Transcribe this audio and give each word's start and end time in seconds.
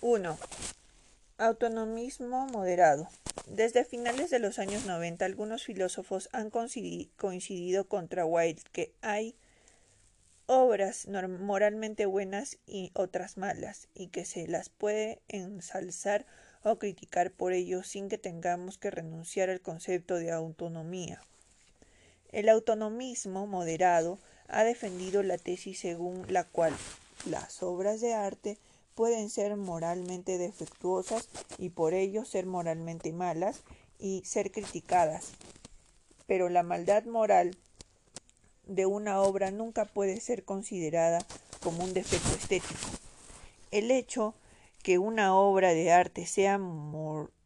1. 0.00 0.38
Autonomismo 1.38 2.46
moderado. 2.46 3.08
Desde 3.48 3.84
finales 3.84 4.30
de 4.30 4.38
los 4.38 4.60
años 4.60 4.86
90, 4.86 5.24
algunos 5.24 5.64
filósofos 5.64 6.28
han 6.32 6.50
coincidido 6.50 7.88
contra 7.88 8.24
Wilde 8.24 8.62
que 8.70 8.92
hay 9.02 9.34
obras 10.46 11.08
moralmente 11.08 12.06
buenas 12.06 12.58
y 12.64 12.92
otras 12.94 13.36
malas, 13.36 13.88
y 13.92 14.06
que 14.06 14.24
se 14.24 14.46
las 14.46 14.68
puede 14.68 15.20
ensalzar 15.26 16.26
o 16.62 16.78
criticar 16.78 17.32
por 17.32 17.52
ello 17.52 17.82
sin 17.82 18.08
que 18.08 18.18
tengamos 18.18 18.78
que 18.78 18.92
renunciar 18.92 19.50
al 19.50 19.60
concepto 19.60 20.14
de 20.14 20.30
autonomía. 20.30 21.20
El 22.30 22.48
autonomismo 22.48 23.48
moderado 23.48 24.20
ha 24.46 24.62
defendido 24.62 25.24
la 25.24 25.38
tesis 25.38 25.80
según 25.80 26.24
la 26.28 26.44
cual 26.44 26.72
las 27.28 27.64
obras 27.64 28.00
de 28.00 28.14
arte 28.14 28.58
pueden 28.98 29.30
ser 29.30 29.56
moralmente 29.56 30.38
defectuosas 30.38 31.28
y 31.56 31.68
por 31.68 31.94
ello 31.94 32.24
ser 32.24 32.46
moralmente 32.46 33.12
malas 33.12 33.60
y 34.00 34.24
ser 34.24 34.50
criticadas. 34.50 35.34
Pero 36.26 36.48
la 36.48 36.64
maldad 36.64 37.04
moral 37.04 37.56
de 38.66 38.86
una 38.86 39.20
obra 39.20 39.52
nunca 39.52 39.84
puede 39.84 40.18
ser 40.18 40.44
considerada 40.44 41.20
como 41.62 41.84
un 41.84 41.94
defecto 41.94 42.30
estético. 42.30 42.74
El 43.70 43.92
hecho 43.92 44.34
que 44.82 44.98
una 44.98 45.32
obra 45.32 45.74
de 45.74 45.92
arte 45.92 46.26
sea 46.26 46.58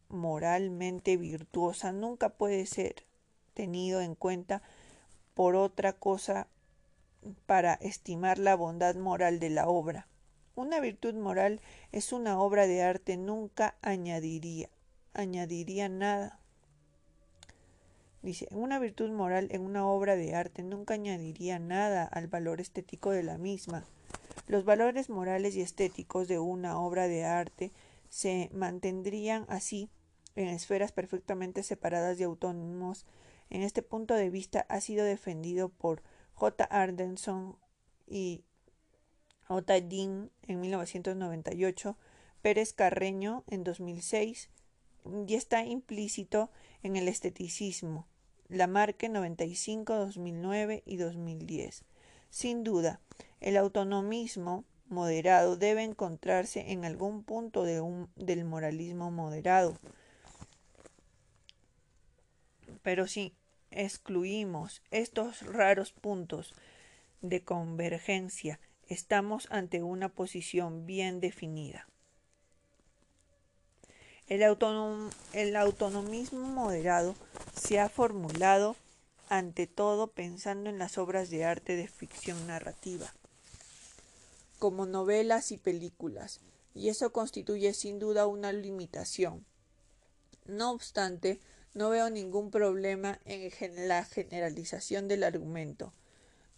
moralmente 0.09 1.17
virtuosa 1.17 1.91
nunca 1.91 2.29
puede 2.29 2.65
ser 2.65 2.95
tenido 3.53 4.01
en 4.01 4.15
cuenta 4.15 4.63
por 5.35 5.55
otra 5.55 5.93
cosa 5.93 6.47
para 7.45 7.75
estimar 7.75 8.39
la 8.39 8.55
bondad 8.55 8.95
moral 8.95 9.39
de 9.39 9.51
la 9.51 9.67
obra. 9.67 10.07
Una 10.55 10.79
virtud 10.79 11.15
moral 11.15 11.61
es 11.91 12.13
una 12.13 12.39
obra 12.39 12.67
de 12.67 12.83
arte 12.83 13.17
nunca 13.17 13.75
añadiría 13.81 14.69
añadiría 15.13 15.89
nada. 15.89 16.39
Dice, 18.21 18.47
una 18.51 18.79
virtud 18.79 19.11
moral 19.11 19.49
en 19.51 19.61
una 19.61 19.85
obra 19.85 20.15
de 20.15 20.33
arte 20.33 20.63
nunca 20.63 20.93
añadiría 20.93 21.59
nada 21.59 22.05
al 22.05 22.27
valor 22.27 22.61
estético 22.61 23.11
de 23.11 23.23
la 23.23 23.37
misma. 23.37 23.85
Los 24.47 24.65
valores 24.65 25.09
morales 25.09 25.55
y 25.55 25.61
estéticos 25.61 26.27
de 26.27 26.39
una 26.39 26.79
obra 26.79 27.07
de 27.07 27.25
arte 27.25 27.71
se 28.09 28.49
mantendrían 28.53 29.45
así 29.49 29.89
en 30.35 30.47
esferas 30.47 30.91
perfectamente 30.91 31.63
separadas 31.63 32.19
y 32.19 32.23
autónomos. 32.23 33.05
En 33.49 33.61
este 33.61 33.81
punto 33.81 34.13
de 34.13 34.29
vista 34.29 34.65
ha 34.69 34.81
sido 34.81 35.03
defendido 35.05 35.69
por 35.69 36.01
J. 36.33 36.63
Ardenson 36.65 37.57
y 38.07 38.43
Dean 39.49 40.31
en 40.47 40.61
1998, 40.61 41.97
Pérez 42.41 42.73
Carreño 42.73 43.43
en 43.47 43.63
2006 43.63 44.49
y 45.27 45.35
está 45.35 45.63
implícito 45.65 46.49
en 46.81 46.95
el 46.95 47.07
esteticismo, 47.07 48.07
Lamarque 48.49 49.09
95, 49.09 49.95
2009 49.95 50.83
y 50.85 50.97
2010. 50.97 51.83
Sin 52.29 52.63
duda, 52.63 52.99
el 53.41 53.57
autonomismo 53.57 54.65
moderado 54.87 55.55
debe 55.55 55.83
encontrarse 55.83 56.71
en 56.71 56.85
algún 56.85 57.23
punto 57.23 57.63
de 57.63 57.81
un, 57.81 58.09
del 58.15 58.45
moralismo 58.45 59.11
moderado. 59.11 59.77
Pero 62.81 63.07
si 63.07 63.33
excluimos 63.71 64.81
estos 64.91 65.41
raros 65.41 65.91
puntos 65.91 66.53
de 67.21 67.43
convergencia, 67.43 68.59
estamos 68.87 69.47
ante 69.49 69.83
una 69.83 70.09
posición 70.09 70.85
bien 70.85 71.19
definida. 71.19 71.87
El, 74.27 74.43
autonomismo 75.55 76.47
moderado 76.47 77.15
se 77.55 77.79
ha 77.79 77.89
formulado 77.89 78.75
ante 79.29 79.67
todo 79.67 80.07
pensando 80.07 80.69
en 80.69 80.79
las 80.79 80.97
obras 80.97 81.29
de 81.29 81.43
arte 81.43 81.75
de 81.75 81.87
ficción 81.87 82.47
narrativa, 82.47 83.13
como 84.59 84.85
novelas 84.85 85.51
y 85.51 85.57
películas, 85.57 86.39
y 86.73 86.89
eso 86.89 87.11
constituye 87.11 87.73
sin 87.73 87.99
duda 87.99 88.25
una 88.25 88.53
limitación. 88.53 89.45
No 90.45 90.71
obstante, 90.71 91.39
no 91.73 91.89
veo 91.89 92.09
ningún 92.09 92.49
problema 92.49 93.19
en 93.25 93.87
la 93.87 94.05
generalización 94.05 95.07
del 95.07 95.23
argumento. 95.23 95.93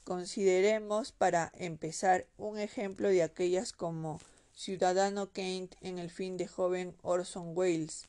Consideremos, 0.05 1.11
para 1.11 1.51
empezar, 1.57 2.27
un 2.37 2.59
ejemplo 2.59 3.09
de 3.09 3.23
aquellas 3.23 3.73
como 3.73 4.19
Ciudadano 4.53 5.31
Kane 5.33 5.69
en 5.81 5.97
el 5.97 6.11
fin 6.11 6.37
de 6.37 6.47
joven 6.47 6.95
Orson 7.01 7.57
Welles, 7.57 8.05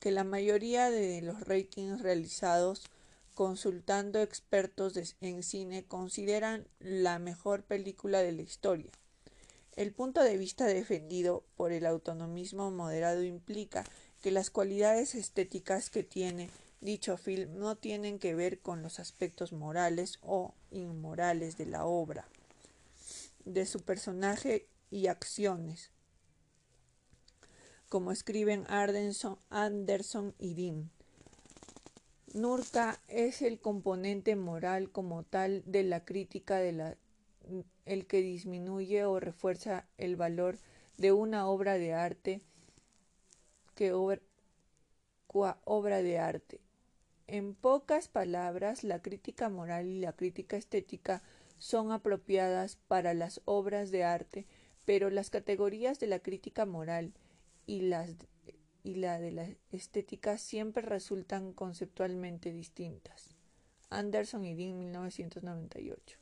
que 0.00 0.10
la 0.10 0.22
mayoría 0.22 0.90
de 0.90 1.22
los 1.22 1.40
ratings 1.40 2.02
realizados 2.02 2.82
consultando 3.32 4.20
expertos 4.20 5.16
en 5.22 5.42
cine 5.42 5.84
consideran 5.84 6.68
la 6.78 7.18
mejor 7.18 7.62
película 7.62 8.18
de 8.18 8.32
la 8.32 8.42
historia. 8.42 8.90
El 9.76 9.92
punto 9.94 10.22
de 10.22 10.36
vista 10.36 10.66
defendido 10.66 11.42
por 11.56 11.72
el 11.72 11.86
autonomismo 11.86 12.70
moderado 12.70 13.22
implica 13.22 13.84
que 14.20 14.30
las 14.30 14.50
cualidades 14.50 15.14
estéticas 15.14 15.88
que 15.88 16.02
tiene 16.02 16.50
dicho 16.84 17.16
film 17.16 17.58
no 17.58 17.76
tienen 17.76 18.18
que 18.18 18.34
ver 18.34 18.60
con 18.60 18.82
los 18.82 19.00
aspectos 19.00 19.52
morales 19.52 20.18
o 20.20 20.54
inmorales 20.70 21.56
de 21.56 21.64
la 21.64 21.86
obra, 21.86 22.28
de 23.46 23.64
su 23.64 23.80
personaje 23.80 24.68
y 24.90 25.06
acciones, 25.06 25.90
como 27.88 28.12
escriben 28.12 28.66
Anderson 28.68 30.34
y 30.38 30.54
Dean. 30.54 30.90
Nurka 32.34 33.00
es 33.08 33.40
el 33.40 33.60
componente 33.60 34.36
moral 34.36 34.90
como 34.90 35.22
tal 35.22 35.62
de 35.66 35.84
la 35.84 36.04
crítica 36.04 36.58
de 36.58 36.72
la 36.72 36.96
el 37.86 38.06
que 38.06 38.22
disminuye 38.22 39.04
o 39.04 39.20
refuerza 39.20 39.86
el 39.98 40.16
valor 40.16 40.58
de 40.96 41.12
una 41.12 41.46
obra 41.46 41.74
de 41.74 41.92
arte 41.92 42.40
que 43.74 43.92
obra, 43.92 44.20
obra 45.64 46.02
de 46.02 46.18
arte. 46.18 46.63
En 47.26 47.54
pocas 47.54 48.08
palabras, 48.08 48.84
la 48.84 49.00
crítica 49.00 49.48
moral 49.48 49.86
y 49.86 50.00
la 50.00 50.12
crítica 50.12 50.56
estética 50.56 51.22
son 51.58 51.92
apropiadas 51.92 52.76
para 52.88 53.14
las 53.14 53.40
obras 53.46 53.90
de 53.90 54.04
arte, 54.04 54.46
pero 54.84 55.08
las 55.08 55.30
categorías 55.30 55.98
de 55.98 56.06
la 56.06 56.18
crítica 56.18 56.66
moral 56.66 57.14
y 57.66 57.82
las 57.82 58.14
la 58.84 59.18
de 59.18 59.32
la 59.32 59.48
estética 59.72 60.36
siempre 60.36 60.82
resultan 60.82 61.54
conceptualmente 61.54 62.52
distintas. 62.52 63.34
Anderson 63.88 64.44
y 64.44 64.54
Dean 64.54 64.78
1998. 64.78 66.18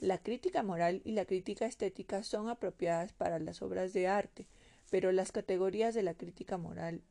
La 0.00 0.18
crítica 0.18 0.64
moral 0.64 1.00
y 1.04 1.12
la 1.12 1.24
crítica 1.24 1.66
estética 1.66 2.24
son 2.24 2.48
apropiadas 2.48 3.12
para 3.12 3.38
las 3.38 3.62
obras 3.62 3.92
de 3.92 4.08
arte, 4.08 4.48
pero 4.90 5.12
las 5.12 5.30
categorías 5.30 5.94
de 5.94 6.02
la 6.02 6.14
crítica 6.14 6.58
moral 6.58 7.02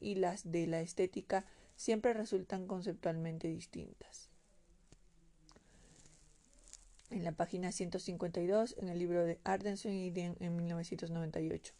y 0.00 0.16
las 0.16 0.50
de 0.50 0.66
la 0.66 0.80
estética 0.80 1.44
siempre 1.76 2.12
resultan 2.12 2.66
conceptualmente 2.66 3.48
distintas. 3.48 4.28
En 7.10 7.24
la 7.24 7.32
página 7.32 7.72
152, 7.72 8.76
en 8.78 8.88
el 8.88 8.98
libro 8.98 9.24
de 9.24 9.40
Ardenson 9.44 9.92
y 9.92 10.10
Dean 10.10 10.36
en 10.40 10.56
1998. 10.56 11.74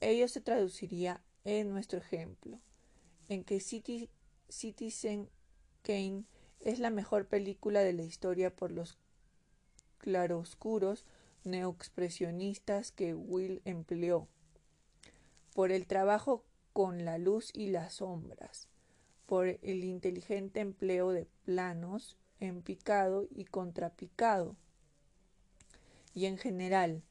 Ello 0.00 0.28
se 0.28 0.40
traduciría 0.40 1.22
en 1.44 1.70
nuestro 1.70 1.98
ejemplo, 1.98 2.60
en 3.28 3.44
que 3.44 3.60
Citizen 4.48 5.28
Kane 5.82 6.24
es 6.60 6.78
la 6.78 6.90
mejor 6.90 7.26
película 7.26 7.80
de 7.80 7.92
la 7.92 8.02
historia 8.02 8.54
por 8.54 8.70
los 8.70 8.98
claroscuros 9.98 11.04
neoexpresionistas 11.44 12.90
que 12.92 13.14
Will 13.14 13.60
empleó, 13.64 14.28
por 15.54 15.72
el 15.72 15.86
trabajo 15.86 16.44
con 16.74 17.04
la 17.04 17.18
luz 17.18 17.50
y 17.54 17.68
las 17.68 17.94
sombras, 17.94 18.68
por 19.26 19.46
el 19.46 19.84
inteligente 19.84 20.58
empleo 20.58 21.10
de 21.12 21.28
planos 21.44 22.18
en 22.40 22.62
picado 22.62 23.28
y 23.30 23.44
contrapicado, 23.44 24.56
y 26.14 26.26
en 26.26 26.36
general 26.36 27.02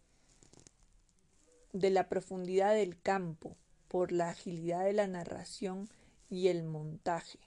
de 1.71 1.89
la 1.89 2.09
profundidad 2.09 2.73
del 2.75 2.99
campo, 2.99 3.55
por 3.87 4.11
la 4.11 4.29
agilidad 4.29 4.83
de 4.83 4.93
la 4.93 5.07
narración 5.07 5.87
y 6.29 6.49
el 6.49 6.63
montaje, 6.63 7.39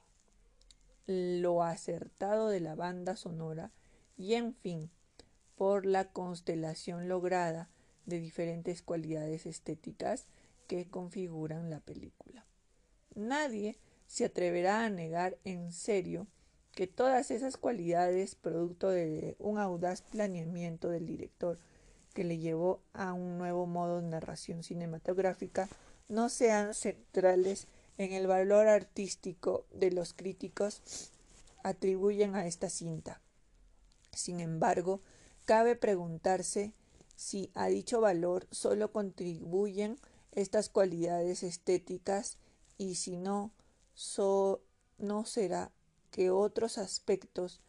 lo 1.06 1.62
acertado 1.62 2.48
de 2.48 2.60
la 2.60 2.74
banda 2.74 3.14
sonora 3.16 3.72
y 4.16 4.34
en 4.34 4.54
fin, 4.54 4.90
por 5.54 5.84
la 5.84 6.10
constelación 6.12 7.08
lograda 7.08 7.68
de 8.06 8.20
diferentes 8.20 8.80
cualidades 8.80 9.44
estéticas 9.44 10.26
que 10.66 10.88
configuran 10.88 11.70
la 11.70 11.80
película. 11.80 12.44
Nadie 13.14 13.78
se 14.06 14.24
atreverá 14.26 14.84
a 14.84 14.90
negar 14.90 15.38
en 15.44 15.72
serio 15.72 16.26
que 16.72 16.86
todas 16.86 17.30
esas 17.30 17.56
cualidades, 17.56 18.34
producto 18.34 18.90
de 18.90 19.36
un 19.38 19.58
audaz 19.58 20.02
planeamiento 20.02 20.90
del 20.90 21.06
director 21.06 21.58
que 22.12 22.24
le 22.24 22.38
llevó 22.38 22.82
a 22.92 23.12
un 23.12 23.38
nuevo 23.38 23.66
modo 23.66 24.00
de 24.00 24.08
narración 24.08 24.62
cinematográfica 24.62 25.68
no 26.08 26.28
sean 26.28 26.74
centrales 26.74 27.66
en 27.98 28.12
el 28.12 28.26
valor 28.26 28.68
artístico 28.68 29.66
de 29.72 29.90
los 29.90 30.12
críticos 30.12 30.82
atribuyen 31.62 32.36
a 32.36 32.46
esta 32.46 32.70
cinta. 32.70 33.20
Sin 34.12 34.40
embargo, 34.40 35.00
cabe 35.46 35.76
preguntarse 35.76 36.72
si 37.16 37.50
a 37.54 37.66
dicho 37.66 38.00
valor 38.00 38.46
solo 38.50 38.92
contribuyen 38.92 39.98
estas 40.36 40.68
cualidades 40.68 41.42
estéticas 41.42 42.36
y 42.78 42.94
si 42.96 43.16
no, 43.16 43.50
no 44.98 45.24
será 45.24 45.72
que 46.10 46.30
otros 46.30 46.78
aspectos, 46.78 47.60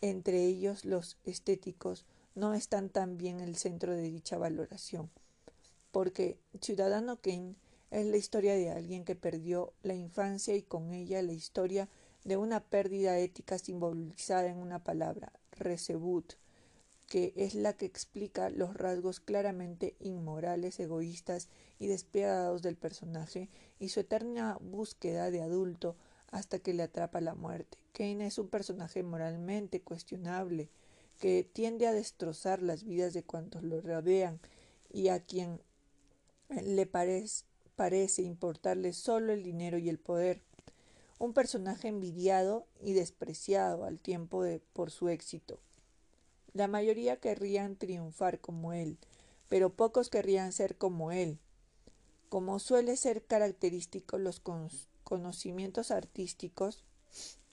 entre 0.00 0.44
ellos 0.44 0.84
los 0.84 1.18
estéticos, 1.24 2.06
no 2.34 2.54
están 2.54 2.88
también 2.88 3.40
en 3.40 3.48
el 3.48 3.56
centro 3.56 3.92
de 3.92 4.02
dicha 4.02 4.38
valoración. 4.38 5.10
Porque 5.90 6.38
Ciudadano 6.60 7.20
Kane 7.20 7.56
es 7.90 8.06
la 8.06 8.16
historia 8.16 8.54
de 8.54 8.70
alguien 8.70 9.04
que 9.04 9.16
perdió 9.16 9.74
la 9.82 9.94
infancia 9.94 10.54
y 10.54 10.62
con 10.62 10.94
ella 10.94 11.20
la 11.22 11.32
historia 11.32 11.88
de 12.24 12.36
una 12.36 12.60
pérdida 12.60 13.18
ética 13.18 13.58
simbolizada 13.58 14.46
en 14.46 14.58
una 14.58 14.78
palabra, 14.82 15.32
recebut, 15.50 16.34
que 17.12 17.34
es 17.36 17.54
la 17.54 17.74
que 17.74 17.84
explica 17.84 18.48
los 18.48 18.72
rasgos 18.72 19.20
claramente 19.20 19.96
inmorales, 20.00 20.80
egoístas 20.80 21.50
y 21.78 21.86
despiadados 21.86 22.62
del 22.62 22.76
personaje 22.76 23.50
y 23.78 23.90
su 23.90 24.00
eterna 24.00 24.56
búsqueda 24.62 25.30
de 25.30 25.42
adulto 25.42 25.94
hasta 26.30 26.58
que 26.60 26.72
le 26.72 26.84
atrapa 26.84 27.20
la 27.20 27.34
muerte. 27.34 27.76
Kane 27.92 28.28
es 28.28 28.38
un 28.38 28.48
personaje 28.48 29.02
moralmente 29.02 29.82
cuestionable 29.82 30.70
que 31.20 31.44
tiende 31.44 31.86
a 31.86 31.92
destrozar 31.92 32.62
las 32.62 32.82
vidas 32.84 33.12
de 33.12 33.24
cuantos 33.24 33.62
lo 33.62 33.82
rodean 33.82 34.40
y 34.90 35.08
a 35.08 35.20
quien 35.20 35.60
le 36.48 36.86
parece, 36.86 38.22
importarle 38.22 38.94
solo 38.94 39.34
el 39.34 39.42
dinero 39.42 39.76
y 39.76 39.90
el 39.90 39.98
poder. 39.98 40.40
Un 41.18 41.34
personaje 41.34 41.88
envidiado 41.88 42.64
y 42.80 42.94
despreciado 42.94 43.84
al 43.84 44.00
tiempo 44.00 44.42
de 44.42 44.62
por 44.72 44.90
su 44.90 45.10
éxito. 45.10 45.60
La 46.54 46.68
mayoría 46.68 47.16
querrían 47.16 47.76
triunfar 47.76 48.40
como 48.40 48.72
él, 48.72 48.98
pero 49.48 49.70
pocos 49.70 50.10
querrían 50.10 50.52
ser 50.52 50.76
como 50.76 51.12
él. 51.12 51.38
Como 52.28 52.58
suele 52.58 52.96
ser 52.96 53.24
característico 53.24 54.18
los 54.18 54.42
conocimientos 55.04 55.90
artísticos, 55.90 56.84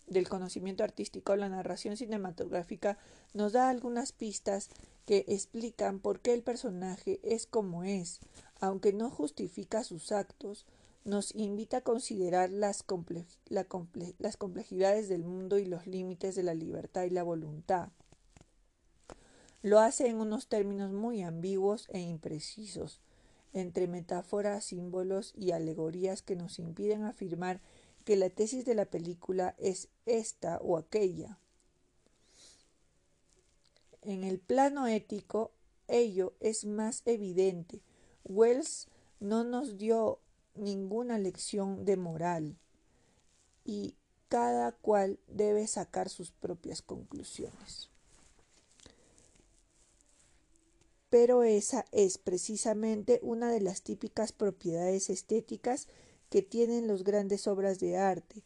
del 0.10 0.28
conocimiento 0.28 0.84
artístico, 0.84 1.36
la 1.36 1.50
narración 1.50 1.96
cinematográfica 1.96 2.98
nos 3.34 3.54
da 3.54 3.70
algunas 3.70 4.12
pistas 4.12 4.70
que 5.06 5.26
explican 5.28 6.00
por 6.00 6.20
qué 6.20 6.34
el 6.34 6.44
personaje 6.44 7.20
es 7.24 7.46
como 7.46 7.84
es, 7.84 8.20
aunque 8.60 8.92
no 8.94 9.10
justifica 9.10 9.84
sus 9.84 10.12
actos, 10.12 10.66
nos 11.06 11.34
invita 11.36 11.78
a 11.78 11.82
considerar 11.82 12.50
las, 12.50 12.84
las 13.48 14.38
complejidades 14.38 15.10
del 15.10 15.24
mundo 15.24 15.58
y 15.58 15.66
los 15.66 15.88
límites 15.88 16.36
de 16.36 16.44
la 16.44 16.54
libertad 16.54 17.04
y 17.04 17.10
la 17.10 17.24
voluntad. 17.24 17.90
Lo 19.62 19.80
hace 19.80 20.08
en 20.08 20.22
unos 20.22 20.48
términos 20.48 20.92
muy 20.92 21.22
ambiguos 21.22 21.88
e 21.90 22.00
imprecisos, 22.00 23.02
entre 23.52 23.88
metáforas, 23.88 24.66
símbolos 24.66 25.34
y 25.36 25.52
alegorías 25.52 26.22
que 26.22 26.36
nos 26.36 26.60
impiden 26.60 27.04
afirmar 27.04 27.62
que 28.06 28.16
la 28.16 28.30
tesis 28.30 28.64
de 28.64 28.76
la 28.76 28.86
película 28.86 29.56
es 29.58 29.90
esta 30.06 30.60
o 30.60 30.78
aquella. 30.78 31.38
En 34.02 34.24
el 34.24 34.40
plano 34.40 34.88
ético, 34.88 35.52
ello 35.88 36.34
es 36.40 36.66
más 36.66 37.02
evidente. 37.06 37.82
Wells 38.24 38.88
no 39.20 39.44
nos 39.44 39.78
dio 39.78 40.20
ninguna 40.56 41.18
lección 41.18 41.84
de 41.84 41.98
moral 41.98 42.58
y 43.66 43.96
cada 44.30 44.72
cual 44.72 45.20
debe 45.28 45.68
sacar 45.68 46.08
sus 46.08 46.32
propias 46.32 46.82
conclusiones. 46.82 47.90
Pero 51.10 51.44
esa 51.44 51.86
es 51.92 52.18
precisamente 52.18 53.20
una 53.24 53.52
de 53.52 53.62
las 53.62 53.82
típicas 53.82 54.32
propiedades 54.32 55.10
estéticas 55.10 55.88
que 56.30 56.42
tienen 56.42 56.88
las 56.88 57.04
grandes 57.04 57.48
obras 57.48 57.80
de 57.80 57.98
arte, 57.98 58.44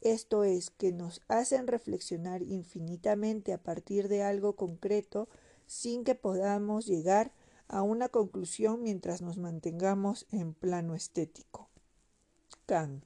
esto 0.00 0.44
es, 0.44 0.70
que 0.70 0.92
nos 0.92 1.20
hacen 1.28 1.66
reflexionar 1.66 2.42
infinitamente 2.42 3.52
a 3.52 3.62
partir 3.62 4.08
de 4.08 4.22
algo 4.22 4.56
concreto 4.56 5.28
sin 5.66 6.04
que 6.04 6.14
podamos 6.14 6.86
llegar 6.86 7.32
a 7.68 7.82
una 7.82 8.08
conclusión 8.08 8.82
mientras 8.82 9.20
nos 9.20 9.36
mantengamos 9.36 10.26
en 10.32 10.54
plano 10.54 10.94
estético. 10.94 11.68
Kant. 12.66 13.04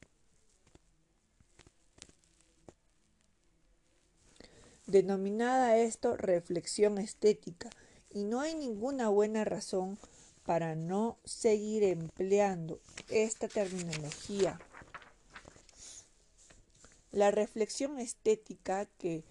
Denominada 4.86 5.78
esto 5.78 6.16
reflexión 6.16 6.98
estética, 6.98 7.70
y 8.14 8.22
no 8.24 8.40
hay 8.40 8.54
ninguna 8.54 9.08
buena 9.08 9.44
razón 9.44 9.98
para 10.46 10.76
no 10.76 11.18
seguir 11.24 11.82
empleando 11.82 12.80
esta 13.10 13.48
terminología. 13.48 14.58
La 17.10 17.30
reflexión 17.30 17.98
estética 17.98 18.86
que 18.98 19.24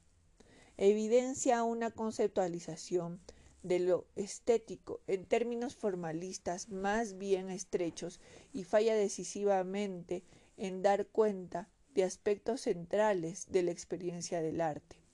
Evidencia 0.78 1.62
una 1.62 1.92
conceptualización 1.92 3.22
de 3.62 3.81
lo 3.81 4.08
estético 4.16 5.00
en 5.06 5.24
términos 5.24 5.75
formalistas 5.75 6.70
más 6.70 7.20
bien 7.20 7.51
estrechos 7.51 8.20
y 8.51 8.63
falla 8.63 8.96
decisivamente 8.96 10.24
en 10.58 10.82
dar 10.82 11.06
cuenta 11.06 11.70
de 11.94 12.03
aspectos 12.03 12.62
centrales 12.62 13.46
de 13.51 13.62
la 13.62 13.70
experiencia 13.70 14.41
del 14.41 14.62
arte. 14.62 15.07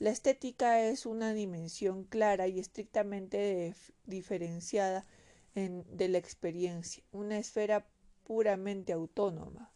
La 0.00 0.08
estética 0.08 0.80
es 0.80 1.04
una 1.04 1.34
dimensión 1.34 2.04
clara 2.04 2.48
y 2.48 2.58
estrictamente 2.58 3.76
diferenciada 4.06 5.04
de 5.54 6.08
la 6.08 6.16
experiencia, 6.16 7.04
una 7.12 7.36
esfera 7.36 7.86
puramente 8.24 8.94
autónoma, 8.94 9.70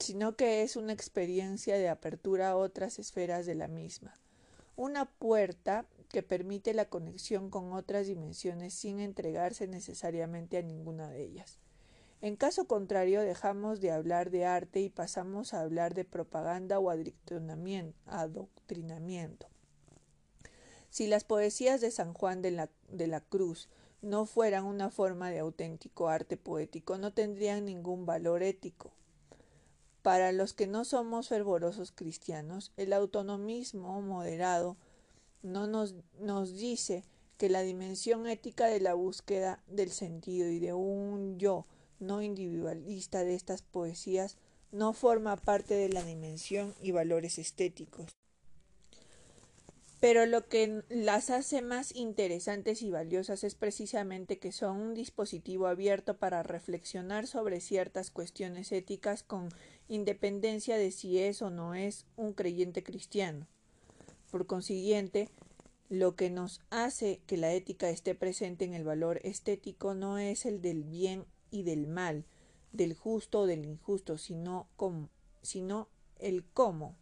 sino 0.00 0.34
que 0.34 0.62
es 0.62 0.74
una 0.74 0.92
experiencia 0.92 1.78
de 1.78 1.88
apertura 1.88 2.48
a 2.48 2.56
otras 2.56 2.98
esferas 2.98 3.46
de 3.46 3.54
la 3.54 3.68
misma, 3.68 4.12
una 4.74 5.04
puerta 5.04 5.86
que 6.08 6.24
permite 6.24 6.74
la 6.74 6.88
conexión 6.88 7.50
con 7.50 7.72
otras 7.72 8.08
dimensiones 8.08 8.74
sin 8.74 8.98
entregarse 8.98 9.68
necesariamente 9.68 10.58
a 10.58 10.62
ninguna 10.62 11.08
de 11.08 11.22
ellas. 11.22 11.60
En 12.24 12.34
caso 12.36 12.66
contrario, 12.66 13.20
dejamos 13.20 13.80
de 13.82 13.90
hablar 13.90 14.30
de 14.30 14.46
arte 14.46 14.80
y 14.80 14.88
pasamos 14.88 15.52
a 15.52 15.60
hablar 15.60 15.92
de 15.92 16.06
propaganda 16.06 16.78
o 16.78 16.88
adoctrinamiento. 16.88 19.46
Si 20.88 21.06
las 21.06 21.24
poesías 21.24 21.82
de 21.82 21.90
San 21.90 22.14
Juan 22.14 22.40
de 22.40 22.50
la, 22.50 22.70
Cruz 23.20 23.68
no 24.00 24.24
fueran 24.24 24.64
una 24.64 24.88
forma 24.88 25.28
de 25.28 25.40
auténtico 25.40 26.08
arte 26.08 26.38
poético, 26.38 26.96
no 26.96 27.12
tendrían 27.12 27.66
ningún 27.66 28.06
valor 28.06 28.42
ético. 28.42 28.94
Para 30.00 30.32
los 30.32 30.54
que 30.54 30.66
no 30.66 30.86
somos 30.86 31.28
fervorosos 31.28 31.92
cristianos, 31.92 32.72
el 32.78 32.94
autonomismo 32.94 34.00
moderado 34.00 34.78
no 35.42 35.66
nos 35.66 36.56
dice 36.56 37.04
que 37.36 37.50
la 37.50 37.60
dimensión 37.60 38.26
ética 38.26 38.64
de 38.64 38.80
la 38.80 38.94
búsqueda 38.94 39.62
del 39.66 39.90
sentido 39.90 40.48
y 40.48 40.58
de 40.58 40.72
un 40.72 41.38
yo 41.38 41.66
no 42.00 42.22
individualista 42.22 43.24
de 43.24 43.34
estas 43.34 43.62
poesías 43.62 44.36
no 44.72 44.92
forma 44.92 45.36
parte 45.36 45.74
de 45.74 45.88
la 45.88 46.02
dimensión 46.02 46.74
y 46.82 46.90
valores 46.90 47.38
estéticos. 47.38 48.16
Pero 50.00 50.26
lo 50.26 50.48
que 50.48 50.82
las 50.90 51.30
hace 51.30 51.62
más 51.62 51.94
interesantes 51.94 52.82
y 52.82 52.90
valiosas 52.90 53.42
es 53.42 53.54
precisamente 53.54 54.38
que 54.38 54.52
son 54.52 54.76
un 54.76 54.94
dispositivo 54.94 55.66
abierto 55.66 56.18
para 56.18 56.42
reflexionar 56.42 57.26
sobre 57.26 57.60
ciertas 57.60 58.10
cuestiones 58.10 58.70
éticas 58.72 59.22
con 59.22 59.48
independencia 59.88 60.76
de 60.76 60.90
si 60.90 61.20
es 61.20 61.40
o 61.40 61.48
no 61.48 61.74
es 61.74 62.04
un 62.16 62.34
creyente 62.34 62.82
cristiano. 62.82 63.46
Por 64.30 64.46
consiguiente, 64.46 65.30
Lo 65.90 66.16
que 66.16 66.30
nos 66.30 66.60
hace 66.70 67.20
que 67.26 67.36
la 67.36 67.52
ética 67.52 67.90
esté 67.90 68.14
presente 68.14 68.64
en 68.64 68.72
el 68.74 68.84
valor 68.84 69.20
estético 69.22 69.94
no 69.94 70.18
es 70.18 70.46
el 70.46 70.62
del 70.62 70.82
bien 70.82 71.26
y 71.54 71.62
del 71.62 71.86
mal, 71.86 72.24
del 72.72 72.94
justo 72.94 73.40
o 73.40 73.46
del 73.46 73.64
injusto, 73.64 74.18
sino, 74.18 74.66
sino 75.42 75.88
el 76.18 76.44
cómo. 76.44 76.96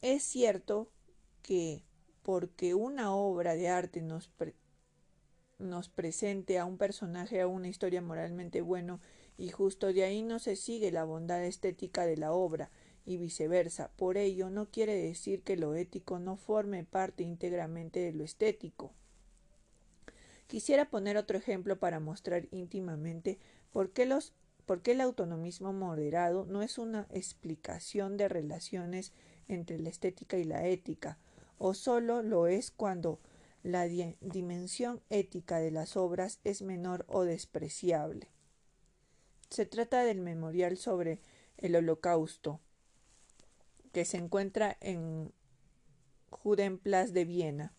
Es 0.00 0.22
cierto 0.22 0.88
que 1.42 1.82
porque 2.22 2.74
una 2.74 3.14
obra 3.14 3.54
de 3.54 3.68
arte 3.68 4.00
nos, 4.00 4.30
nos 5.58 5.88
presente 5.88 6.58
a 6.58 6.64
un 6.64 6.78
personaje, 6.78 7.40
a 7.40 7.46
una 7.46 7.68
historia 7.68 8.00
moralmente 8.00 8.62
bueno 8.62 9.00
y 9.36 9.50
justo, 9.50 9.92
de 9.92 10.04
ahí 10.04 10.22
no 10.22 10.38
se 10.38 10.56
sigue 10.56 10.90
la 10.90 11.04
bondad 11.04 11.44
estética 11.44 12.06
de 12.06 12.16
la 12.16 12.32
obra, 12.32 12.70
y 13.06 13.18
viceversa. 13.18 13.90
Por 13.96 14.16
ello, 14.16 14.50
no 14.50 14.70
quiere 14.70 14.96
decir 14.96 15.42
que 15.42 15.56
lo 15.56 15.74
ético 15.74 16.18
no 16.18 16.36
forme 16.36 16.84
parte 16.84 17.22
íntegramente 17.22 18.00
de 18.00 18.12
lo 18.12 18.24
estético. 18.24 18.92
Quisiera 20.46 20.90
poner 20.90 21.16
otro 21.16 21.38
ejemplo 21.38 21.78
para 21.78 22.00
mostrar 22.00 22.46
íntimamente 22.50 23.38
por 23.72 23.90
qué, 23.90 24.06
los, 24.06 24.32
el 24.84 25.00
autonomismo 25.00 25.72
moderado 25.72 26.44
no 26.44 26.62
es 26.62 26.78
una 26.78 27.06
explicación 27.10 28.16
de 28.16 28.28
relaciones 28.28 29.12
entre 29.48 29.78
la 29.78 29.88
estética 29.88 30.36
y 30.36 30.44
la 30.44 30.66
ética, 30.66 31.18
o 31.58 31.74
solo 31.74 32.22
lo 32.22 32.46
es 32.46 32.70
cuando 32.70 33.20
la 33.62 33.86
dimensión 33.86 35.00
ética 35.08 35.58
de 35.58 35.70
las 35.70 35.96
obras 35.96 36.40
es 36.44 36.60
menor 36.60 37.06
o 37.08 37.24
despreciable. 37.24 38.28
Se 39.48 39.64
trata 39.64 40.04
del 40.04 40.20
memorial 40.20 40.76
sobre 40.76 41.20
el 41.56 41.76
holocausto, 41.76 42.60
que 43.92 44.04
se 44.04 44.18
encuentra 44.18 44.76
en 44.80 45.32
Judenplatz 46.30 47.12
de 47.12 47.24
Viena 47.24 47.72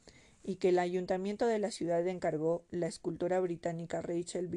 y 0.48 0.58
que 0.58 0.70
el 0.70 0.78
ayuntamiento 0.78 1.48
de 1.48 1.58
la 1.58 1.72
ciudad 1.72 2.08
encargó 2.08 2.64
la 2.70 2.86
escultora 2.86 3.40
británica 3.40 4.04
Rachel 4.04 4.48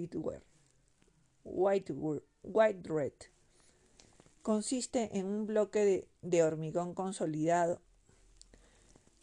White 1.45 1.95
White 2.43 2.91
Consiste 4.43 5.19
en 5.19 5.27
un 5.27 5.47
bloque 5.47 5.85
de, 5.87 6.09
de 6.21 6.43
hormigón 6.43 6.93
consolidado. 6.93 7.81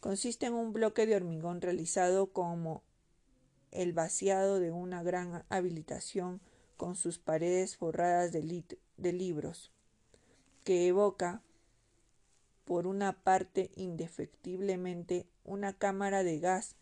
Consiste 0.00 0.46
en 0.46 0.54
un 0.54 0.72
bloque 0.72 1.06
de 1.06 1.14
hormigón 1.14 1.60
realizado 1.60 2.32
como 2.32 2.82
el 3.70 3.92
vaciado 3.92 4.58
de 4.58 4.72
una 4.72 5.04
gran 5.04 5.44
habilitación 5.48 6.40
con 6.76 6.96
sus 6.96 7.18
paredes 7.18 7.76
forradas 7.76 8.32
de, 8.32 8.64
de 8.96 9.12
libros, 9.12 9.70
que 10.64 10.88
evoca 10.88 11.42
por 12.64 12.88
una 12.88 13.12
parte 13.22 13.70
indefectiblemente 13.76 15.28
una 15.46 15.72
cámara 15.72 16.22
de 16.22 16.38
gas 16.38 16.76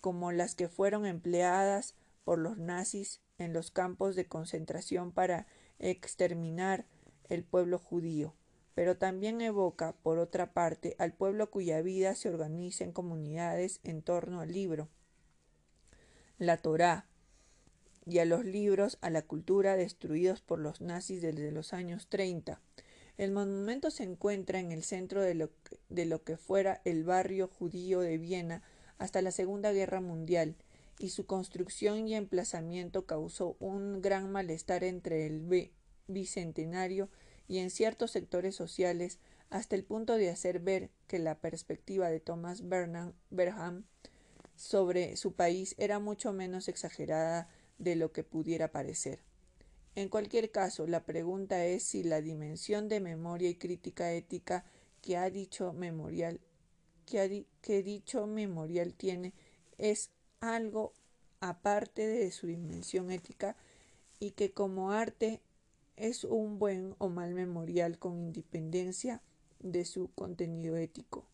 como 0.00 0.32
las 0.32 0.54
que 0.54 0.68
fueron 0.68 1.06
empleadas 1.06 1.94
por 2.24 2.38
los 2.38 2.58
nazis 2.58 3.20
en 3.38 3.52
los 3.52 3.70
campos 3.70 4.16
de 4.16 4.26
concentración 4.26 5.12
para 5.12 5.46
exterminar 5.78 6.84
el 7.28 7.44
pueblo 7.44 7.78
judío, 7.78 8.34
pero 8.74 8.96
también 8.96 9.40
evoca, 9.40 9.92
por 10.02 10.18
otra 10.18 10.52
parte, 10.52 10.94
al 10.98 11.12
pueblo 11.12 11.50
cuya 11.50 11.80
vida 11.82 12.14
se 12.14 12.28
organiza 12.28 12.84
en 12.84 12.92
comunidades 12.92 13.80
en 13.82 14.02
torno 14.02 14.40
al 14.40 14.52
libro, 14.52 14.88
la 16.38 16.56
Torá, 16.56 17.06
y 18.06 18.20
a 18.20 18.24
los 18.24 18.44
libros, 18.44 18.98
a 19.02 19.10
la 19.10 19.22
cultura 19.22 19.76
destruidos 19.76 20.40
por 20.40 20.58
los 20.58 20.80
nazis 20.80 21.20
desde 21.20 21.52
los 21.52 21.72
años 21.72 22.08
30, 22.08 22.60
el 23.18 23.32
monumento 23.32 23.90
se 23.90 24.04
encuentra 24.04 24.60
en 24.60 24.72
el 24.72 24.84
centro 24.84 25.20
de 25.20 25.34
lo, 25.34 25.48
que, 25.48 25.78
de 25.90 26.06
lo 26.06 26.22
que 26.22 26.36
fuera 26.36 26.80
el 26.84 27.04
barrio 27.04 27.48
judío 27.48 28.00
de 28.00 28.16
Viena 28.16 28.62
hasta 28.96 29.22
la 29.22 29.32
Segunda 29.32 29.72
Guerra 29.72 30.00
Mundial, 30.00 30.56
y 30.98 31.10
su 31.10 31.26
construcción 31.26 32.08
y 32.08 32.14
emplazamiento 32.14 33.06
causó 33.06 33.56
un 33.60 34.02
gran 34.02 34.30
malestar 34.32 34.82
entre 34.84 35.26
el 35.26 35.70
bicentenario 36.08 37.08
y 37.46 37.58
en 37.58 37.70
ciertos 37.70 38.10
sectores 38.10 38.54
sociales, 38.54 39.18
hasta 39.50 39.76
el 39.76 39.84
punto 39.84 40.16
de 40.16 40.28
hacer 40.28 40.60
ver 40.60 40.90
que 41.06 41.18
la 41.18 41.36
perspectiva 41.36 42.10
de 42.10 42.20
Thomas 42.20 42.62
Bernham 42.68 43.84
sobre 44.56 45.16
su 45.16 45.32
país 45.32 45.74
era 45.78 46.00
mucho 46.00 46.32
menos 46.32 46.68
exagerada 46.68 47.48
de 47.78 47.96
lo 47.96 48.12
que 48.12 48.24
pudiera 48.24 48.72
parecer. 48.72 49.20
En 49.98 50.08
cualquier 50.08 50.52
caso, 50.52 50.86
la 50.86 51.02
pregunta 51.02 51.66
es 51.66 51.82
si 51.82 52.04
la 52.04 52.20
dimensión 52.20 52.88
de 52.88 53.00
memoria 53.00 53.48
y 53.48 53.56
crítica 53.56 54.12
ética 54.12 54.64
que 55.02 55.16
ha 55.16 55.28
dicho 55.28 55.72
memorial 55.72 56.38
que, 57.04 57.46
que 57.60 57.82
dicho 57.82 58.28
memorial 58.28 58.94
tiene 58.94 59.32
es 59.76 60.10
algo 60.38 60.92
aparte 61.40 62.06
de 62.06 62.30
su 62.30 62.46
dimensión 62.46 63.10
ética 63.10 63.56
y 64.20 64.30
que 64.30 64.52
como 64.52 64.92
arte 64.92 65.40
es 65.96 66.22
un 66.22 66.60
buen 66.60 66.94
o 66.98 67.08
mal 67.08 67.34
memorial 67.34 67.98
con 67.98 68.20
independencia 68.20 69.20
de 69.58 69.84
su 69.84 70.12
contenido 70.14 70.76
ético. 70.76 71.24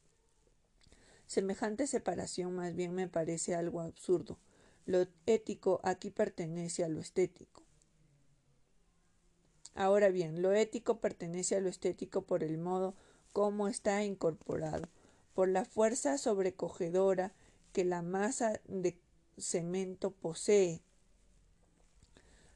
Semejante 1.26 1.86
separación 1.86 2.54
más 2.54 2.74
bien 2.74 2.94
me 2.94 3.08
parece 3.08 3.54
algo 3.54 3.82
absurdo. 3.82 4.38
Lo 4.86 5.06
ético 5.26 5.82
aquí 5.84 6.08
pertenece 6.08 6.82
a 6.82 6.88
lo 6.88 7.00
estético. 7.00 7.63
Ahora 9.74 10.08
bien, 10.08 10.40
lo 10.40 10.52
ético 10.52 11.00
pertenece 11.00 11.56
a 11.56 11.60
lo 11.60 11.68
estético 11.68 12.22
por 12.22 12.44
el 12.44 12.58
modo 12.58 12.94
como 13.32 13.66
está 13.66 14.04
incorporado, 14.04 14.88
por 15.34 15.48
la 15.48 15.64
fuerza 15.64 16.16
sobrecogedora 16.16 17.32
que 17.72 17.84
la 17.84 18.00
masa 18.02 18.60
de 18.68 18.96
cemento 19.36 20.12
posee, 20.12 20.80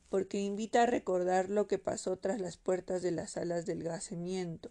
porque 0.09 0.39
invita 0.39 0.85
a 0.85 0.87
recordar 0.87 1.51
lo 1.51 1.67
que 1.67 1.79
pasó 1.79 2.17
tras 2.17 2.41
las 2.41 2.57
puertas 2.57 3.03
de 3.03 3.11
las 3.11 3.33
salas 3.33 3.67
del 3.67 3.83
gasamiento, 3.83 4.71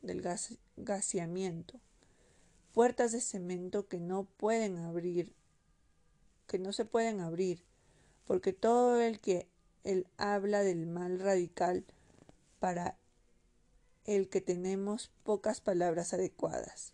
del 0.00 0.22
gas, 0.22 0.54
gaseamiento, 0.76 1.80
puertas 2.72 3.10
de 3.10 3.20
cemento 3.20 3.88
que 3.88 3.98
no 3.98 4.24
pueden 4.24 4.78
abrir, 4.78 5.34
que 6.46 6.60
no 6.60 6.72
se 6.72 6.84
pueden 6.84 7.20
abrir, 7.20 7.64
porque 8.24 8.52
todo 8.52 9.00
el 9.00 9.20
que 9.20 9.48
él 9.84 10.06
habla 10.16 10.62
del 10.62 10.86
mal 10.86 11.18
radical 11.18 11.84
para 12.58 12.96
el 14.04 14.28
que 14.28 14.40
tenemos 14.40 15.10
pocas 15.22 15.60
palabras 15.60 16.12
adecuadas. 16.12 16.92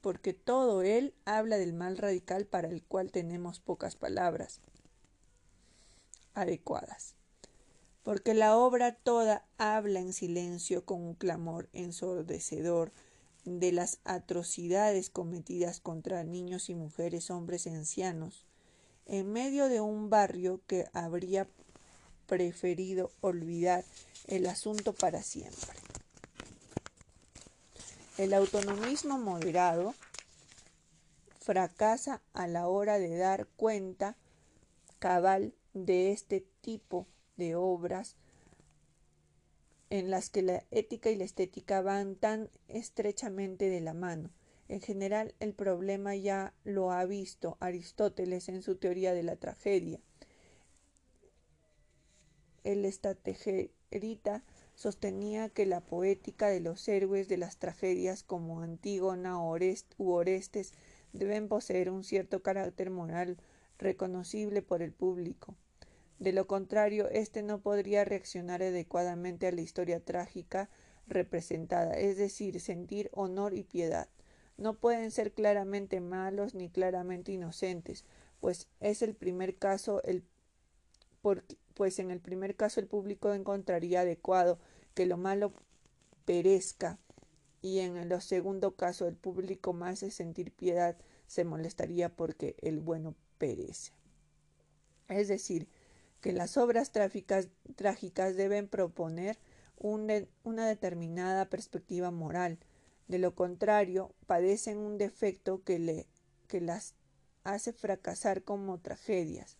Porque 0.00 0.32
todo 0.34 0.82
él 0.82 1.14
habla 1.24 1.58
del 1.58 1.72
mal 1.72 1.96
radical 1.96 2.46
para 2.46 2.68
el 2.68 2.82
cual 2.82 3.12
tenemos 3.12 3.60
pocas 3.60 3.96
palabras 3.96 4.60
adecuadas. 6.34 7.14
Porque 8.02 8.34
la 8.34 8.56
obra 8.56 8.94
toda 8.96 9.44
habla 9.58 10.00
en 10.00 10.12
silencio 10.12 10.84
con 10.84 11.02
un 11.02 11.14
clamor 11.14 11.68
ensordecedor 11.72 12.92
de 13.44 13.72
las 13.72 14.00
atrocidades 14.04 15.10
cometidas 15.10 15.80
contra 15.80 16.24
niños 16.24 16.68
y 16.68 16.74
mujeres, 16.74 17.30
hombres 17.30 17.66
y 17.66 17.70
ancianos, 17.70 18.44
en 19.06 19.32
medio 19.32 19.68
de 19.68 19.80
un 19.80 20.10
barrio 20.10 20.60
que 20.66 20.86
habría 20.92 21.48
preferido 22.32 23.10
olvidar 23.20 23.84
el 24.26 24.46
asunto 24.46 24.94
para 24.94 25.22
siempre. 25.22 25.78
El 28.16 28.32
autonomismo 28.32 29.18
moderado 29.18 29.94
fracasa 31.40 32.22
a 32.32 32.46
la 32.46 32.68
hora 32.68 32.98
de 32.98 33.14
dar 33.18 33.48
cuenta 33.56 34.16
cabal 34.98 35.52
de 35.74 36.10
este 36.10 36.42
tipo 36.62 37.06
de 37.36 37.54
obras 37.54 38.16
en 39.90 40.08
las 40.08 40.30
que 40.30 40.40
la 40.40 40.64
ética 40.70 41.10
y 41.10 41.16
la 41.16 41.24
estética 41.24 41.82
van 41.82 42.16
tan 42.16 42.48
estrechamente 42.68 43.68
de 43.68 43.82
la 43.82 43.92
mano. 43.92 44.30
En 44.70 44.80
general, 44.80 45.34
el 45.38 45.52
problema 45.52 46.16
ya 46.16 46.54
lo 46.64 46.92
ha 46.92 47.04
visto 47.04 47.58
Aristóteles 47.60 48.48
en 48.48 48.62
su 48.62 48.76
teoría 48.76 49.12
de 49.12 49.22
la 49.22 49.36
tragedia 49.36 50.00
el 52.64 52.84
estategerita 52.84 54.44
sostenía 54.74 55.48
que 55.48 55.66
la 55.66 55.80
poética 55.80 56.48
de 56.48 56.60
los 56.60 56.86
héroes 56.88 57.28
de 57.28 57.36
las 57.36 57.58
tragedias 57.58 58.22
como 58.22 58.60
Antígona 58.60 59.38
u 59.38 60.10
Orestes 60.10 60.72
deben 61.12 61.48
poseer 61.48 61.90
un 61.90 62.04
cierto 62.04 62.42
carácter 62.42 62.90
moral 62.90 63.36
reconocible 63.78 64.62
por 64.62 64.82
el 64.82 64.92
público. 64.92 65.54
De 66.18 66.32
lo 66.32 66.46
contrario, 66.46 67.08
éste 67.08 67.42
no 67.42 67.60
podría 67.60 68.04
reaccionar 68.04 68.62
adecuadamente 68.62 69.48
a 69.48 69.52
la 69.52 69.60
historia 69.60 69.98
trágica 69.98 70.70
representada, 71.08 71.94
es 71.94 72.16
decir, 72.16 72.60
sentir 72.60 73.10
honor 73.12 73.54
y 73.54 73.64
piedad. 73.64 74.08
No 74.56 74.74
pueden 74.74 75.10
ser 75.10 75.32
claramente 75.32 76.00
malos 76.00 76.54
ni 76.54 76.70
claramente 76.70 77.32
inocentes, 77.32 78.04
pues 78.40 78.68
es 78.80 79.02
el 79.02 79.14
primer 79.14 79.56
caso 79.56 80.02
el 80.04 80.22
pues 81.74 81.98
en 81.98 82.10
el 82.10 82.20
primer 82.20 82.56
caso 82.56 82.80
el 82.80 82.86
público 82.86 83.32
encontraría 83.32 84.00
adecuado 84.00 84.58
que 84.94 85.06
lo 85.06 85.16
malo 85.16 85.52
perezca 86.24 86.98
y 87.60 87.78
en 87.78 87.96
el 87.96 88.20
segundo 88.20 88.74
caso 88.74 89.06
el 89.06 89.16
público 89.16 89.72
más 89.72 90.00
de 90.00 90.10
sentir 90.10 90.52
piedad 90.52 90.96
se 91.26 91.44
molestaría 91.44 92.14
porque 92.14 92.56
el 92.60 92.80
bueno 92.80 93.14
perece. 93.38 93.92
Es 95.08 95.28
decir, 95.28 95.68
que 96.20 96.32
las 96.32 96.56
obras 96.56 96.92
trágicas 96.92 98.36
deben 98.36 98.68
proponer 98.68 99.38
una 99.78 100.66
determinada 100.66 101.48
perspectiva 101.48 102.10
moral, 102.10 102.58
de 103.08 103.18
lo 103.18 103.34
contrario, 103.34 104.14
padecen 104.26 104.78
un 104.78 104.98
defecto 104.98 105.62
que, 105.64 105.78
le, 105.78 106.06
que 106.46 106.60
las 106.60 106.94
hace 107.44 107.72
fracasar 107.72 108.42
como 108.42 108.78
tragedias. 108.78 109.56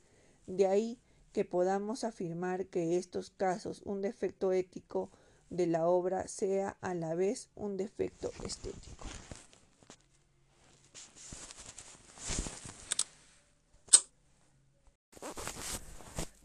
De 0.46 0.66
ahí 0.66 0.98
que 1.32 1.44
podamos 1.44 2.04
afirmar 2.04 2.66
que 2.66 2.98
estos 2.98 3.30
casos 3.30 3.82
un 3.84 4.02
defecto 4.02 4.52
ético 4.52 5.10
de 5.50 5.66
la 5.66 5.86
obra 5.86 6.28
sea 6.28 6.76
a 6.80 6.94
la 6.94 7.14
vez 7.14 7.48
un 7.54 7.76
defecto 7.76 8.30
estético. 8.44 9.06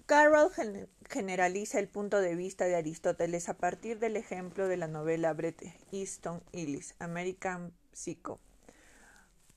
Carroll 0.06 0.52
generaliza 1.10 1.80
el 1.80 1.90
punto 1.90 2.22
de 2.22 2.36
vista 2.36 2.66
de 2.66 2.78
Aristóteles 2.78 3.50
a 3.50 3.58
partir 3.58 4.00
del 4.00 4.16
ejemplo 4.16 4.70
de 4.70 4.78
la 4.78 4.88
novela 4.88 5.34
Bret 5.34 5.62
Easton 5.92 6.42
Ellis, 6.54 6.96
American 7.00 7.74
Psycho, 7.92 8.40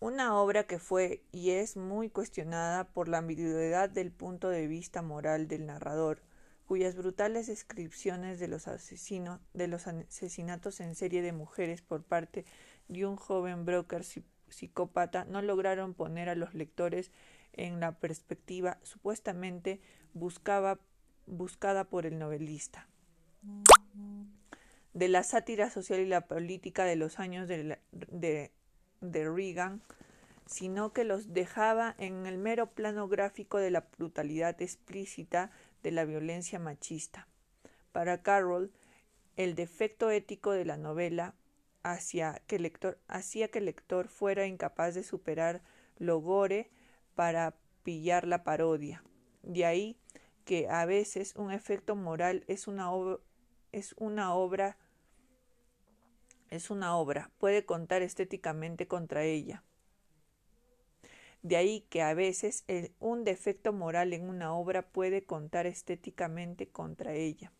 una 0.01 0.35
obra 0.41 0.65
que 0.65 0.79
fue 0.79 1.23
y 1.31 1.51
es 1.51 1.77
muy 1.77 2.09
cuestionada 2.09 2.85
por 2.85 3.09
la 3.09 3.19
ambigüedad 3.19 3.89
del 3.89 4.11
punto 4.11 4.49
de 4.49 4.67
vista 4.67 5.03
moral 5.03 5.47
del 5.47 5.67
narrador, 5.67 6.23
cuyas 6.67 6.97
brutales 6.97 7.47
descripciones 7.49 8.41
de 8.41 8.49
los 8.49 8.67
asesinos, 8.67 9.41
de 9.53 9.69
los 9.69 9.87
asesinatos 9.87 10.81
en 10.81 10.95
serie 10.95 11.21
de 11.21 11.33
mujeres 11.33 11.83
por 11.83 12.03
parte 12.03 12.45
de 12.89 13.07
un 13.07 13.17
joven 13.17 13.65
broker 13.65 14.03
psicópata 14.49 15.25
no 15.27 15.43
lograron 15.43 15.95
poner 15.95 16.29
a 16.29 16.35
los 16.35 16.55
lectores 16.55 17.11
en 17.53 17.81
la 17.81 17.93
perspectiva 17.93 18.79
supuestamente 18.83 19.81
buscaba, 20.15 20.79
buscada 21.27 21.85
por 21.85 22.07
el 22.07 22.19
novelista. 22.19 22.89
De 24.93 25.09
la 25.09 25.23
sátira 25.23 25.71
social 25.71 26.01
y 26.01 26.07
la 26.07 26.27
política 26.27 26.85
de 26.85 26.97
los 26.97 27.19
años 27.19 27.49
de, 27.49 27.79
de, 27.93 28.51
de 29.01 29.29
Reagan, 29.29 29.83
sino 30.47 30.93
que 30.93 31.05
los 31.05 31.33
dejaba 31.33 31.95
en 31.99 32.27
el 32.27 32.39
mero 32.39 32.67
plano 32.71 33.09
gráfico 33.09 33.59
de 33.59 33.71
la 33.71 33.87
brutalidad 33.97 34.61
explícita 34.61 35.51
de 35.83 35.93
la 35.93 36.05
violencia 36.05 36.59
machista. 36.59 37.29
Para 37.93 38.23
Carroll, 38.23 38.73
el 39.37 39.55
defecto 39.55 40.11
ético 40.11 40.53
de 40.53 40.65
la 40.65 40.77
novela 40.77 41.35
hacía 41.83 42.43
que 42.47 42.57
el 42.57 42.63
lector, 42.63 42.99
hacía 43.09 43.49
que 43.49 43.61
lector 43.61 44.09
fuera 44.09 44.47
incapaz 44.47 44.95
de 44.95 45.03
superar 45.03 45.63
lo 45.99 46.19
gore 46.19 46.71
para 47.15 47.57
pillar 47.83 48.27
la 48.27 48.45
parodia. 48.45 49.03
De 49.43 49.65
ahí 49.65 49.97
que 50.45 50.69
a 50.69 50.85
veces 50.85 51.35
un 51.37 51.53
efecto 51.53 51.97
moral 51.97 52.45
es 52.49 52.67
una, 52.67 52.91
es 53.73 53.95
una 53.99 54.35
obra 54.35 54.77
es 56.51 56.71
una 56.71 56.97
obra, 56.97 57.31
puede 57.39 57.65
contar 57.65 58.03
estéticamente 58.03 58.87
contra 58.87 59.25
ella. 59.25 59.65
De 61.43 61.57
ahí 61.57 61.87
que 61.89 62.03
a 62.03 62.13
veces 62.13 62.65
un 62.99 63.25
defecto 63.25 63.73
moral 63.73 64.13
en 64.13 64.29
una 64.29 64.55
obra 64.55 64.83
puede 64.83 65.25
contar 65.25 65.67
estéticamente 65.67 66.69
contra 66.69 67.15
ella. 67.15 67.53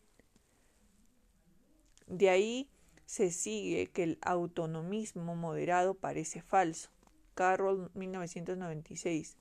De 2.05 2.29
ahí 2.29 2.69
se 3.05 3.31
sigue 3.31 3.87
que 3.87 4.03
el 4.03 4.19
autonomismo 4.21 5.35
moderado 5.35 5.95
parece 5.95 6.41
falso. 6.41 6.91
Carroll 7.33 7.89
1996. 7.93 9.37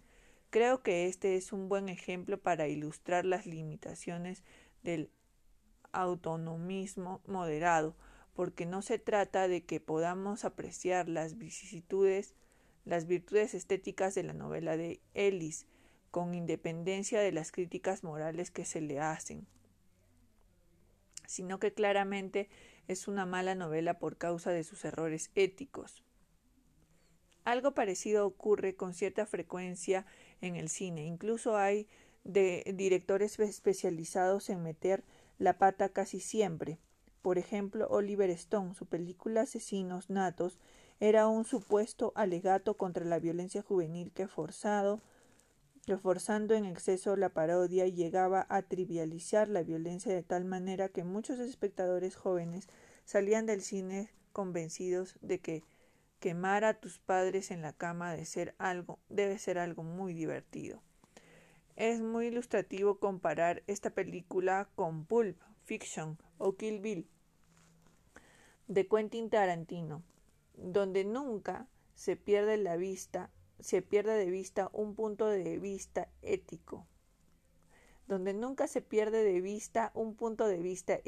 Creo 0.51 0.83
que 0.83 1.07
este 1.07 1.37
es 1.37 1.53
un 1.53 1.69
buen 1.69 1.89
ejemplo 1.89 2.41
para 2.41 2.67
ilustrar 2.67 3.25
las 3.25 3.47
limitaciones 3.47 4.43
del 4.83 5.11
autonomismo 5.93 7.21
moderado, 7.27 7.95
porque 8.35 8.67
no 8.67 8.83
se 8.83 8.99
trata 8.99 9.49
de 9.49 9.65
que 9.65 9.81
podamos 9.81 10.45
apreciar 10.45 11.09
las 11.09 11.39
vicisitudes, 11.39 12.35
las 12.85 13.07
virtudes 13.07 13.55
estéticas 13.55 14.15
de 14.15 14.23
la 14.23 14.33
novela 14.33 14.77
de 14.77 15.01
Ellis, 15.15 15.67
con 16.11 16.35
independencia 16.35 17.21
de 17.21 17.33
las 17.33 17.53
críticas 17.53 18.03
morales 18.03 18.51
que 18.51 18.65
se 18.65 18.81
le 18.81 19.01
hacen, 19.01 19.47
sino 21.27 21.61
que 21.61 21.73
claramente 21.73 22.49
es 22.89 23.07
una 23.07 23.27
mala 23.27 23.55
novela 23.55 23.99
por 23.99 24.17
causa 24.17 24.51
de 24.51 24.65
sus 24.65 24.85
errores 24.85 25.31
éticos. 25.37 26.03
Algo 27.45 27.73
parecido 27.73 28.27
ocurre 28.27 28.75
con 28.75 28.95
cierta 28.95 29.27
frecuencia 29.27 30.07
en 30.41 30.57
el 30.57 30.69
cine. 30.69 31.05
Incluso 31.05 31.57
hay 31.57 31.89
de 32.25 32.75
directores 32.77 33.39
especializados 33.39 34.51
en 34.51 34.63
meter 34.63 35.05
la 35.39 35.57
pata 35.57 35.89
casi 35.89 36.21
siempre. 36.21 36.79
Por 37.23 37.39
ejemplo, 37.39 37.87
Oliver 37.89 38.31
Stone, 38.31 38.75
su 38.75 38.87
película 38.87 39.43
Asesinos 39.43 40.11
Natos, 40.11 40.59
era 41.01 41.29
un 41.29 41.45
supuesto 41.45 42.13
alegato 42.15 42.75
contra 42.75 43.05
la 43.05 43.19
violencia 43.19 43.63
juvenil 43.63 44.13
que 44.13 44.27
forzado 44.27 45.01
reforzando 45.87 46.55
en 46.55 46.67
exceso 46.67 47.17
la 47.17 47.31
parodia 47.31 47.87
llegaba 47.87 48.47
a 48.49 48.63
trivializar 48.63 49.49
la 49.49 49.63
violencia 49.63 50.15
de 50.15 50.23
tal 50.23 50.45
manera 50.45 50.89
que 50.89 51.05
muchos 51.05 51.39
espectadores 51.41 52.17
jóvenes 52.17 52.69
salían 53.05 53.47
del 53.47 53.63
cine 53.63 54.11
convencidos 54.33 55.17
de 55.21 55.41
que 55.41 55.65
quemar 56.21 56.65
a 56.65 56.75
tus 56.75 56.99
padres 56.99 57.51
en 57.51 57.63
la 57.63 57.73
cama 57.73 58.15
de 58.15 58.25
ser 58.25 58.55
algo, 58.59 58.99
debe 59.09 59.39
ser 59.39 59.59
algo 59.59 59.83
muy 59.83 60.13
divertido. 60.13 60.83
Es 61.77 62.01
muy 62.01 62.27
ilustrativo 62.27 62.99
comparar 62.99 63.63
esta 63.67 63.91
película 63.91 64.69
con 64.75 65.07
Pulp 65.07 65.39
Fiction 65.65 66.19
o 66.41 66.57
Kill 66.57 66.81
Bill 66.81 67.07
de 68.67 68.87
Quentin 68.87 69.31
Tarantino, 69.31 70.03
donde 70.55 71.05
nunca 71.05 71.69
se 71.95 72.17
pierde 72.17 72.57
la 72.57 72.77
vista, 72.77 73.31
se 73.59 73.83
pierde 73.83 74.15
de 74.15 74.31
vista 74.31 74.71
un 74.73 74.95
punto 74.95 75.27
de 75.27 75.59
vista 75.59 76.09
ético, 76.23 76.87
donde 78.07 78.33
nunca 78.33 78.69
se 78.69 78.81
pierde 78.81 79.25
de 79.25 79.41
vista 79.41 79.91
un 79.95 80.15
punto 80.15 80.47
de 80.47 80.59
vista 80.59 80.99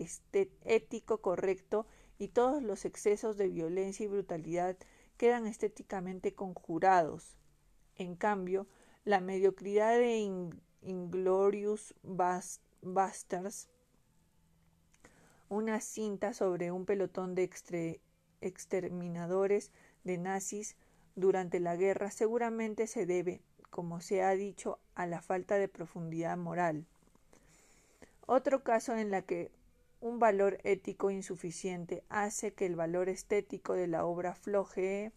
ético 0.65 1.21
correcto 1.21 1.87
y 2.19 2.29
todos 2.29 2.63
los 2.63 2.85
excesos 2.85 3.37
de 3.37 3.49
violencia 3.49 4.05
y 4.05 4.09
brutalidad 4.09 4.77
quedan 5.17 5.47
estéticamente 5.47 6.35
conjurados. 6.35 7.37
En 7.95 8.17
cambio, 8.17 8.67
la 9.05 9.21
mediocridad 9.21 9.97
de 9.99 10.53
Inglorious 10.83 11.95
Bastards, 12.03 13.69
una 15.53 15.81
cinta 15.81 16.33
sobre 16.33 16.73
un 16.73 16.87
pelotón 16.87 17.35
de 17.35 17.51
exterminadores 18.41 19.71
de 20.03 20.17
nazis 20.17 20.77
durante 21.15 21.61
la 21.61 21.77
guerra, 21.77 22.11
seguramente 22.11 22.87
se 22.87 23.05
debe, 23.05 23.43
como 23.69 24.01
se 24.01 24.23
ha 24.23 24.31
dicho, 24.31 24.79
a 24.95 25.07
la 25.07 25.21
falta 25.21 25.59
de 25.59 25.69
profundidad 25.69 26.39
moral. 26.39 26.87
Otro 28.25 28.65
caso 28.65 28.97
en 28.97 29.11
la 29.11 29.23
que 29.23 29.51
un 30.01 30.19
valor 30.19 30.59
ético 30.65 31.11
insuficiente 31.11 32.03
hace 32.09 32.55
que 32.55 32.65
el 32.65 32.75
valor 32.75 33.11
estético 33.11 33.75
de 33.75 33.89
la 33.89 34.07
obra 34.07 34.35
flojee. 34.35 35.13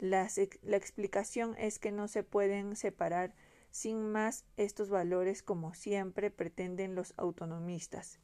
La, 0.00 0.28
la, 0.62 0.76
explicación 0.76 1.54
es 1.56 1.78
que 1.78 1.92
no 1.92 2.08
se 2.08 2.24
pueden 2.24 2.74
separar 2.74 3.32
sin 3.70 4.10
más 4.10 4.44
estos 4.56 4.90
valores 4.90 5.44
como 5.44 5.72
siempre 5.72 6.32
pretenden 6.32 6.96
los 6.96 7.14
autonomistas, 7.16 8.18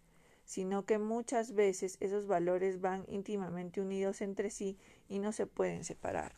sino 0.44 0.84
que 0.84 0.98
muchas 0.98 1.54
veces 1.54 1.96
esos 2.00 2.26
valores 2.26 2.80
van 2.80 3.04
íntimamente 3.08 3.80
unidos 3.80 4.20
entre 4.20 4.50
sí 4.50 4.76
y 5.08 5.18
no 5.18 5.32
se 5.32 5.46
pueden 5.46 5.84
separar. 5.84 6.34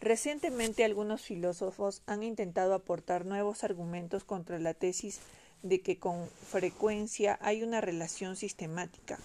Recientemente 0.00 0.84
algunos 0.84 1.22
filósofos 1.22 2.02
han 2.06 2.22
intentado 2.22 2.74
aportar 2.74 3.24
nuevos 3.24 3.64
argumentos 3.64 4.24
contra 4.24 4.58
la 4.58 4.74
tesis 4.74 5.20
de 5.62 5.80
que 5.80 5.98
con 5.98 6.28
frecuencia 6.28 7.38
hay 7.40 7.62
una 7.62 7.80
relación 7.80 8.36
sistemática 8.36 9.18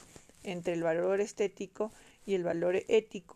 entre 0.44 0.74
el 0.74 0.84
valor 0.84 1.20
estético 1.20 1.92
y 2.26 2.36
el 2.36 2.44
valor 2.44 2.78
ético 2.88 3.36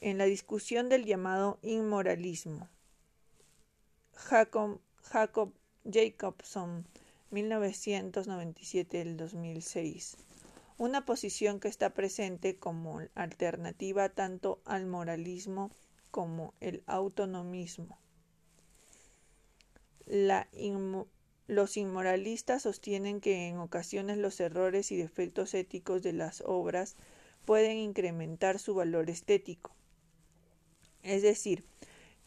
en 0.00 0.18
la 0.18 0.24
discusión 0.24 0.88
del 0.88 1.04
llamado 1.04 1.58
inmoralismo. 1.62 2.68
Jacob, 4.14 4.80
Jacob 5.02 5.52
Jacobson, 5.90 6.86
1997-2006. 7.30 10.16
Una 10.78 11.04
posición 11.04 11.60
que 11.60 11.68
está 11.68 11.90
presente 11.90 12.56
como 12.56 13.02
alternativa 13.14 14.08
tanto 14.08 14.62
al 14.64 14.86
moralismo 14.86 15.70
como 16.10 16.54
el 16.60 16.82
autonomismo. 16.86 17.98
Los 21.46 21.76
inmoralistas 21.76 22.62
sostienen 22.62 23.20
que 23.20 23.48
en 23.48 23.58
ocasiones 23.58 24.16
los 24.18 24.40
errores 24.40 24.92
y 24.92 24.96
defectos 24.96 25.54
éticos 25.54 26.02
de 26.02 26.12
las 26.12 26.42
obras 26.46 26.96
pueden 27.44 27.78
incrementar 27.78 28.58
su 28.58 28.74
valor 28.74 29.10
estético. 29.10 29.74
Es 31.02 31.22
decir, 31.22 31.64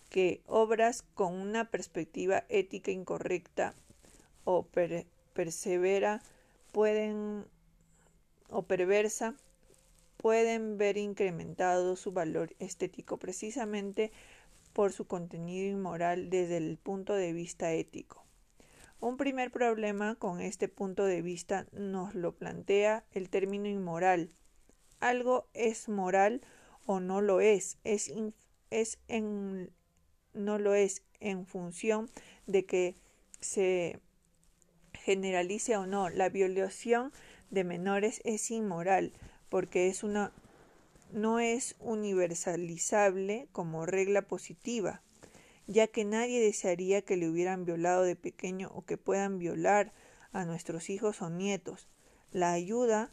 que 0.10 0.42
obras 0.48 1.04
con 1.14 1.36
una 1.36 1.70
perspectiva 1.70 2.46
ética 2.50 2.92
incorrecta 2.92 3.76
o 4.44 4.68
persevera 5.34 6.22
pueden 6.72 7.46
o 8.50 8.64
perversa 8.64 9.36
pueden 10.18 10.78
ver 10.78 10.98
incrementado 10.98 11.96
su 11.96 12.12
valor 12.12 12.54
estético 12.60 13.18
precisamente 13.18 14.12
por 14.74 14.94
su 14.94 15.06
contenido 15.06 15.72
inmoral 15.72 16.30
desde 16.30 16.58
el 16.58 16.78
punto 16.78 17.14
de 17.14 17.34
vista 17.34 17.74
ético. 17.74 18.24
Un 19.00 19.18
primer 19.18 19.52
problema 19.52 20.16
con 20.16 20.42
este 20.42 20.68
punto 20.68 21.06
de 21.06 21.24
vista 21.24 21.66
nos 21.72 22.14
lo 22.14 22.34
plantea 22.34 23.04
el 23.14 23.30
término 23.30 23.68
inmoral. 23.68 24.30
Algo 25.00 25.48
es 25.54 25.90
moral 25.90 26.42
o 26.86 27.00
no 27.00 27.20
lo 27.22 27.42
es, 27.42 27.80
es, 27.84 28.14
es 28.70 29.00
en, 29.08 29.72
no 30.34 30.60
lo 30.60 30.76
es 30.76 31.02
en 31.20 31.48
función 31.48 32.12
de 32.46 32.66
que 32.66 32.96
se 33.40 34.00
generalice 34.94 35.78
o 35.78 35.86
no. 35.86 36.10
La 36.10 36.30
violación 36.30 37.12
de 37.50 37.64
menores 37.64 38.22
es 38.24 38.52
inmoral 38.52 39.14
porque 39.50 39.88
es 39.88 40.04
una 40.04 40.32
no 41.12 41.40
es 41.40 41.76
universalizable 41.80 43.50
como 43.52 43.86
regla 43.86 44.22
positiva, 44.22 45.02
ya 45.68 45.88
que 45.88 46.06
nadie 46.06 46.40
desearía 46.40 47.02
que 47.02 47.18
le 47.18 47.30
hubieran 47.30 47.66
violado 47.66 48.04
de 48.04 48.16
pequeño 48.16 48.72
o 48.74 48.86
que 48.86 48.98
puedan 48.98 49.38
violar 49.38 49.92
a 50.32 50.46
nuestros 50.46 50.90
hijos 50.90 51.22
o 51.22 51.30
nietos. 51.30 51.90
La 52.32 52.54
ayuda 52.54 53.12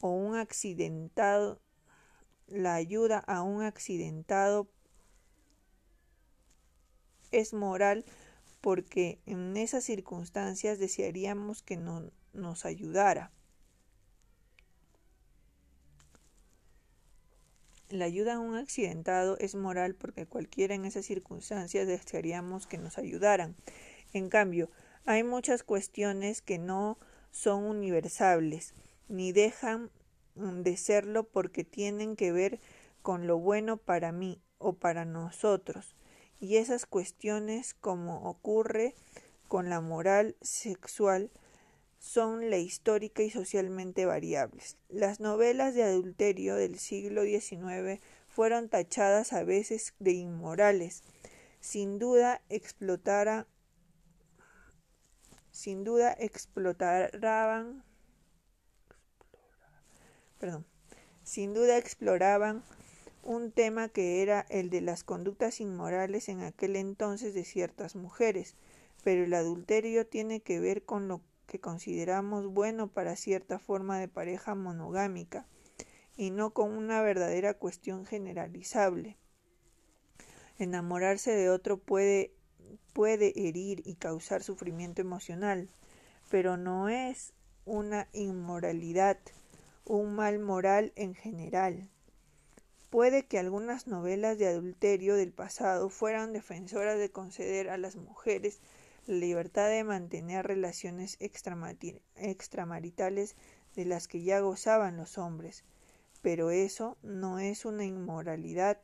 o 0.00 0.08
un 0.08 0.36
accidentado 0.36 1.60
la 2.48 2.74
ayuda 2.74 3.18
a 3.18 3.42
un 3.42 3.62
accidentado 3.62 4.68
es 7.32 7.52
moral 7.52 8.04
porque 8.66 9.20
en 9.26 9.56
esas 9.56 9.84
circunstancias 9.84 10.80
desearíamos 10.80 11.62
que 11.62 11.76
no 11.76 12.10
nos 12.32 12.64
ayudara. 12.64 13.30
La 17.88 18.06
ayuda 18.06 18.34
a 18.34 18.38
un 18.40 18.56
accidentado 18.56 19.38
es 19.38 19.54
moral 19.54 19.94
porque 19.94 20.26
cualquiera 20.26 20.74
en 20.74 20.84
esas 20.84 21.06
circunstancias 21.06 21.86
desearíamos 21.86 22.66
que 22.66 22.78
nos 22.78 22.98
ayudaran. 22.98 23.54
En 24.12 24.28
cambio, 24.28 24.68
hay 25.04 25.22
muchas 25.22 25.62
cuestiones 25.62 26.42
que 26.42 26.58
no 26.58 26.98
son 27.30 27.62
universales, 27.62 28.74
ni 29.06 29.30
dejan 29.30 29.92
de 30.34 30.76
serlo 30.76 31.22
porque 31.22 31.62
tienen 31.62 32.16
que 32.16 32.32
ver 32.32 32.58
con 33.02 33.28
lo 33.28 33.38
bueno 33.38 33.76
para 33.76 34.10
mí 34.10 34.42
o 34.58 34.72
para 34.72 35.04
nosotros. 35.04 35.94
Y 36.40 36.56
esas 36.56 36.86
cuestiones, 36.86 37.74
como 37.74 38.28
ocurre 38.28 38.94
con 39.48 39.70
la 39.70 39.80
moral 39.80 40.36
sexual, 40.40 41.30
son 41.98 42.50
la 42.50 42.58
histórica 42.58 43.22
y 43.22 43.30
socialmente 43.30 44.06
variables. 44.06 44.76
Las 44.88 45.18
novelas 45.20 45.74
de 45.74 45.82
adulterio 45.82 46.54
del 46.56 46.78
siglo 46.78 47.22
XIX 47.22 48.00
fueron 48.28 48.68
tachadas 48.68 49.32
a 49.32 49.42
veces 49.42 49.94
de 49.98 50.12
inmorales. 50.12 51.02
Sin 51.60 51.98
duda 51.98 52.42
explotara 52.48 53.46
sin 55.50 55.84
duda 55.84 56.14
explotaban 56.18 57.82
perdón, 60.38 60.66
sin 61.22 61.54
duda 61.54 61.78
exploraban 61.78 62.62
un 63.26 63.50
tema 63.50 63.88
que 63.88 64.22
era 64.22 64.46
el 64.50 64.70
de 64.70 64.80
las 64.80 65.02
conductas 65.02 65.60
inmorales 65.60 66.28
en 66.28 66.42
aquel 66.42 66.76
entonces 66.76 67.34
de 67.34 67.44
ciertas 67.44 67.96
mujeres, 67.96 68.54
pero 69.02 69.24
el 69.24 69.34
adulterio 69.34 70.06
tiene 70.06 70.40
que 70.40 70.60
ver 70.60 70.84
con 70.84 71.08
lo 71.08 71.20
que 71.46 71.60
consideramos 71.60 72.46
bueno 72.46 72.86
para 72.86 73.16
cierta 73.16 73.58
forma 73.58 73.98
de 73.98 74.06
pareja 74.06 74.54
monogámica 74.54 75.46
y 76.16 76.30
no 76.30 76.50
con 76.50 76.70
una 76.72 77.02
verdadera 77.02 77.54
cuestión 77.54 78.06
generalizable. 78.06 79.16
Enamorarse 80.58 81.32
de 81.32 81.50
otro 81.50 81.78
puede, 81.78 82.32
puede 82.92 83.48
herir 83.48 83.82
y 83.84 83.96
causar 83.96 84.44
sufrimiento 84.44 85.02
emocional, 85.02 85.68
pero 86.30 86.56
no 86.56 86.88
es 86.88 87.32
una 87.64 88.08
inmoralidad, 88.12 89.18
un 89.84 90.14
mal 90.14 90.38
moral 90.38 90.92
en 90.94 91.14
general. 91.14 91.90
Puede 92.96 93.26
que 93.26 93.38
algunas 93.38 93.86
novelas 93.86 94.38
de 94.38 94.46
adulterio 94.46 95.16
del 95.16 95.30
pasado 95.30 95.90
fueran 95.90 96.32
defensoras 96.32 96.98
de 96.98 97.10
conceder 97.10 97.68
a 97.68 97.76
las 97.76 97.96
mujeres 97.96 98.60
la 99.06 99.16
libertad 99.16 99.68
de 99.68 99.84
mantener 99.84 100.46
relaciones 100.46 101.18
extramaritales 101.20 103.36
de 103.74 103.84
las 103.84 104.08
que 104.08 104.22
ya 104.22 104.40
gozaban 104.40 104.96
los 104.96 105.18
hombres. 105.18 105.64
Pero 106.22 106.50
eso 106.50 106.96
no 107.02 107.38
es 107.38 107.66
una 107.66 107.84
inmoralidad, 107.84 108.78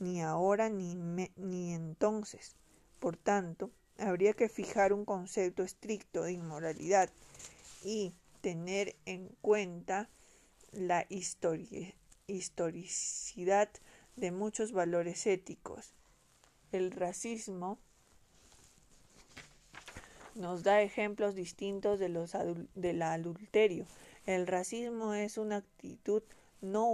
ni 0.00 0.20
ahora 0.20 0.68
ni, 0.68 0.94
ni 0.94 1.72
entonces. 1.72 2.56
Por 2.98 3.16
tanto, 3.16 3.70
habría 3.96 4.34
que 4.34 4.50
fijar 4.50 4.92
un 4.92 5.06
concepto 5.06 5.62
estricto 5.62 6.24
de 6.24 6.32
inmoralidad 6.32 7.08
y 7.82 8.12
tener 8.42 8.96
en 9.06 9.30
cuenta 9.40 10.10
la 10.72 11.06
historicidad 12.26 13.68
de 14.16 14.32
muchos 14.32 14.72
valores 14.72 15.26
éticos. 15.26 15.94
El 16.72 16.90
racismo 16.90 17.78
nos 20.34 20.64
da 20.64 20.82
ejemplos 20.82 21.34
distintos 21.34 21.98
de 21.98 22.08
los 22.08 22.32
del 22.74 23.02
adulterio. 23.02 23.86
El 24.26 24.46
racismo 24.46 25.14
es 25.14 25.38
una 25.38 25.56
actitud 25.56 26.22
no 26.60 26.90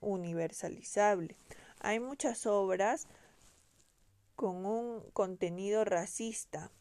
universalizable. 0.00 1.36
Hay 1.80 2.00
muchas 2.00 2.46
obras 2.46 3.06
con 4.34 4.66
un 4.66 5.02
contenido 5.12 5.84
racista 5.84 6.72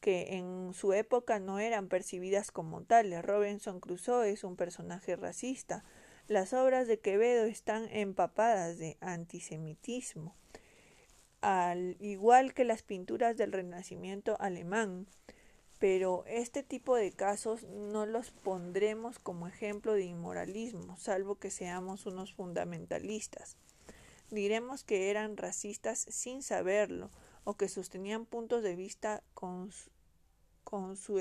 que 0.00 0.36
en 0.36 0.72
su 0.72 0.92
época 0.92 1.40
no 1.40 1.58
eran 1.58 1.88
percibidas 1.88 2.52
como 2.52 2.82
tales. 2.82 3.24
Robinson 3.24 3.80
Crusoe 3.80 4.30
es 4.30 4.44
un 4.44 4.56
personaje 4.56 5.16
racista. 5.16 5.84
Las 6.30 6.52
obras 6.52 6.86
de 6.86 7.00
Quevedo 7.00 7.44
están 7.44 7.88
empapadas 7.90 8.78
de 8.78 8.96
antisemitismo 9.00 10.36
al 11.40 11.96
igual 11.98 12.54
que 12.54 12.62
las 12.62 12.84
pinturas 12.84 13.36
del 13.36 13.50
Renacimiento 13.50 14.36
alemán, 14.38 15.08
pero 15.80 16.22
este 16.28 16.62
tipo 16.62 16.94
de 16.94 17.10
casos 17.10 17.64
no 17.64 18.06
los 18.06 18.30
pondremos 18.30 19.18
como 19.18 19.48
ejemplo 19.48 19.94
de 19.94 20.04
inmoralismo, 20.04 20.96
salvo 20.98 21.34
que 21.34 21.50
seamos 21.50 22.06
unos 22.06 22.32
fundamentalistas. 22.32 23.56
Diremos 24.30 24.84
que 24.84 25.10
eran 25.10 25.36
racistas 25.36 25.98
sin 25.98 26.44
saberlo, 26.44 27.10
o 27.42 27.54
que 27.54 27.68
sostenían 27.68 28.24
puntos 28.24 28.62
de 28.62 28.76
vista 28.76 29.24
con, 29.34 29.72
con 30.62 30.96
su, 30.96 31.18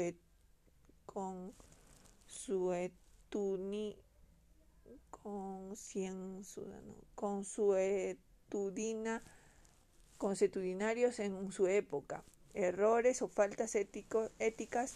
con 5.23 5.75
su 5.75 5.99
etuni, 5.99 6.43
con, 7.15 7.43
con 7.43 7.45
su 7.45 7.75
etudina 7.75 9.23
consuetudinarios 10.17 11.19
en 11.19 11.51
su 11.51 11.67
época, 11.67 12.23
errores 12.53 13.21
o 13.21 13.27
faltas 13.29 13.75
éticas 13.75 14.95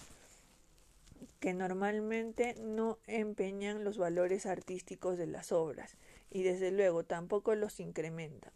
que 1.40 1.54
normalmente 1.54 2.56
no 2.60 2.98
empeñan 3.08 3.84
los 3.84 3.98
valores 3.98 4.46
artísticos 4.46 5.18
de 5.18 5.28
las 5.28 5.52
obras 5.52 5.96
y 6.30 6.44
desde 6.44 6.72
luego 6.72 7.04
tampoco 7.04 7.56
los 7.56 7.80
incrementan. 7.80 8.52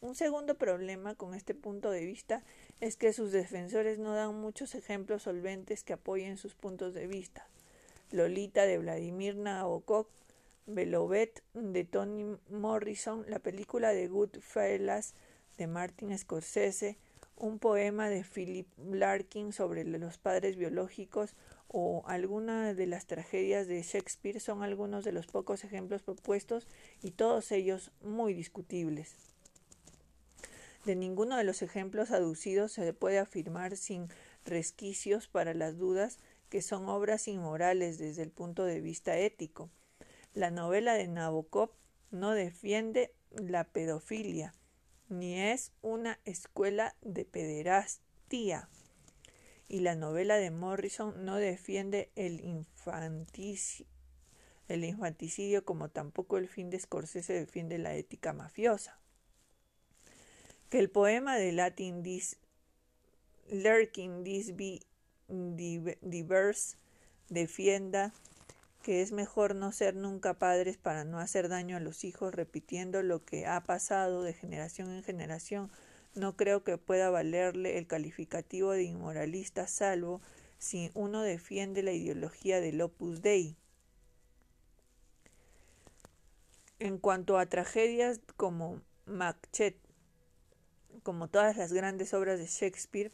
Un 0.00 0.14
segundo 0.14 0.56
problema 0.56 1.14
con 1.14 1.34
este 1.34 1.54
punto 1.54 1.90
de 1.90 2.04
vista 2.04 2.42
es 2.80 2.96
que 2.96 3.12
sus 3.12 3.30
defensores 3.30 3.98
no 3.98 4.14
dan 4.14 4.34
muchos 4.40 4.74
ejemplos 4.74 5.22
solventes 5.22 5.84
que 5.84 5.92
apoyen 5.92 6.36
sus 6.36 6.54
puntos 6.54 6.94
de 6.94 7.06
vista. 7.06 7.46
Lolita 8.10 8.66
de 8.66 8.78
Vladimir 8.78 9.36
Nabokov, 9.36 10.06
Belovet 10.66 11.42
de 11.54 11.84
Tony 11.84 12.36
Morrison, 12.50 13.24
la 13.28 13.40
película 13.40 13.92
de 13.92 14.06
Goodfellas 14.06 15.14
de 15.58 15.66
Martin 15.66 16.16
Scorsese, 16.16 16.98
un 17.36 17.58
poema 17.58 18.08
de 18.08 18.22
Philip 18.22 18.68
Larkin 18.78 19.52
sobre 19.52 19.84
los 19.84 20.18
padres 20.18 20.56
biológicos 20.56 21.34
o 21.66 22.04
alguna 22.06 22.74
de 22.74 22.86
las 22.86 23.06
tragedias 23.06 23.66
de 23.66 23.82
Shakespeare 23.82 24.38
son 24.38 24.62
algunos 24.62 25.04
de 25.04 25.12
los 25.12 25.26
pocos 25.26 25.64
ejemplos 25.64 26.02
propuestos 26.02 26.68
y 27.02 27.10
todos 27.10 27.50
ellos 27.50 27.90
muy 28.02 28.32
discutibles. 28.32 29.16
De 30.84 30.94
ninguno 30.94 31.36
de 31.36 31.44
los 31.44 31.62
ejemplos 31.62 32.10
aducidos 32.10 32.72
se 32.72 32.92
puede 32.92 33.18
afirmar 33.18 33.76
sin 33.76 34.08
resquicios 34.44 35.26
para 35.26 35.54
las 35.54 35.78
dudas 35.78 36.18
que 36.50 36.62
son 36.62 36.88
obras 36.88 37.26
inmorales 37.26 37.98
desde 37.98 38.22
el 38.22 38.30
punto 38.30 38.64
de 38.64 38.80
vista 38.80 39.16
ético. 39.16 39.70
La 40.34 40.50
novela 40.50 40.94
de 40.94 41.08
Nabokov 41.08 41.70
no 42.10 42.30
defiende 42.30 43.14
la 43.30 43.64
pedofilia, 43.64 44.54
ni 45.10 45.38
es 45.38 45.72
una 45.82 46.18
escuela 46.24 46.96
de 47.02 47.26
pederastía. 47.26 48.68
Y 49.68 49.80
la 49.80 49.94
novela 49.94 50.36
de 50.36 50.50
Morrison 50.50 51.24
no 51.24 51.36
defiende 51.36 52.10
el, 52.16 52.64
el 54.68 54.84
infanticidio 54.84 55.64
como 55.66 55.90
tampoco 55.90 56.38
el 56.38 56.48
fin 56.48 56.70
de 56.70 56.80
Scorsese 56.80 57.34
defiende 57.34 57.76
la 57.76 57.94
ética 57.94 58.32
mafiosa. 58.32 58.98
Que 60.70 60.78
el 60.78 60.88
poema 60.88 61.36
de 61.36 61.52
Latin 61.52 62.02
Dis 62.02 62.38
Lurking 63.50 64.24
This 64.24 64.56
Be 64.56 64.80
Diverse 65.28 66.76
defienda 67.28 68.12
que 68.82 69.00
es 69.00 69.12
mejor 69.12 69.54
no 69.54 69.72
ser 69.72 69.94
nunca 69.94 70.34
padres 70.34 70.76
para 70.76 71.04
no 71.04 71.18
hacer 71.18 71.48
daño 71.48 71.76
a 71.76 71.80
los 71.80 72.04
hijos, 72.04 72.34
repitiendo 72.34 73.02
lo 73.02 73.24
que 73.24 73.46
ha 73.46 73.62
pasado 73.62 74.22
de 74.22 74.34
generación 74.34 74.90
en 74.90 75.02
generación, 75.02 75.70
no 76.14 76.36
creo 76.36 76.62
que 76.62 76.76
pueda 76.76 77.08
valerle 77.08 77.78
el 77.78 77.86
calificativo 77.86 78.72
de 78.72 78.82
inmoralista, 78.82 79.66
salvo 79.66 80.20
si 80.58 80.90
uno 80.94 81.22
defiende 81.22 81.82
la 81.82 81.92
ideología 81.92 82.60
del 82.60 82.80
Opus 82.82 83.22
Dei. 83.22 83.56
En 86.78 86.98
cuanto 86.98 87.38
a 87.38 87.46
tragedias 87.46 88.20
como 88.36 88.82
Macbeth, 89.06 89.76
como 91.02 91.28
todas 91.28 91.56
las 91.56 91.72
grandes 91.72 92.12
obras 92.12 92.38
de 92.38 92.46
Shakespeare, 92.46 93.12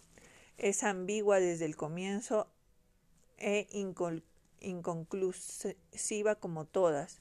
es 0.57 0.83
ambigua 0.83 1.39
desde 1.39 1.67
el 1.67 1.77
comienzo 1.77 2.49
e 3.37 3.69
inconclusiva 4.61 6.35
como 6.37 6.65
todas, 6.65 7.21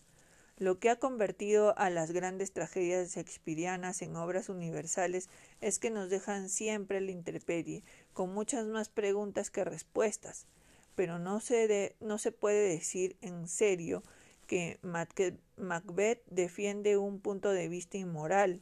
lo 0.59 0.79
que 0.79 0.89
ha 0.89 0.95
convertido 0.95 1.77
a 1.77 1.91
las 1.91 2.11
grandes 2.11 2.51
tragedias 2.51 3.13
shakespearianas 3.13 4.01
en 4.01 4.15
obras 4.15 4.49
universales 4.49 5.29
es 5.61 5.77
que 5.77 5.91
nos 5.91 6.09
dejan 6.09 6.49
siempre 6.49 6.99
la 6.99 7.11
intemperie, 7.11 7.83
con 8.13 8.33
muchas 8.33 8.65
más 8.65 8.89
preguntas 8.89 9.51
que 9.51 9.63
respuestas. 9.63 10.47
Pero 10.95 11.19
no 11.19 11.39
se, 11.41 11.95
no 11.99 12.17
se 12.17 12.31
puede 12.31 12.69
decir 12.69 13.17
en 13.21 13.47
serio 13.47 14.01
que 14.47 14.79
Macbeth 14.81 16.23
defiende 16.25 16.97
un 16.97 17.19
punto 17.19 17.51
de 17.51 17.67
vista 17.67 17.99
inmoral 17.99 18.61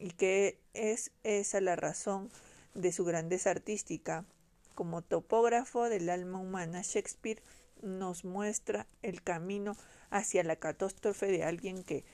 y 0.00 0.10
que 0.10 0.58
es 0.74 1.12
esa 1.22 1.60
la 1.60 1.76
razón 1.76 2.28
de 2.74 2.90
su 2.90 3.04
grandeza 3.04 3.50
artística. 3.50 4.24
Como 4.74 5.02
topógrafo 5.02 5.88
del 5.88 6.08
alma 6.08 6.40
humana, 6.40 6.82
Shakespeare 6.82 7.40
nos 7.82 8.24
muestra 8.24 8.86
el 9.02 9.22
camino 9.22 9.76
hacia 10.10 10.44
la 10.44 10.56
catástrofe 10.56 11.26
de 11.26 11.44
alguien 11.44 11.82
que 11.82 12.04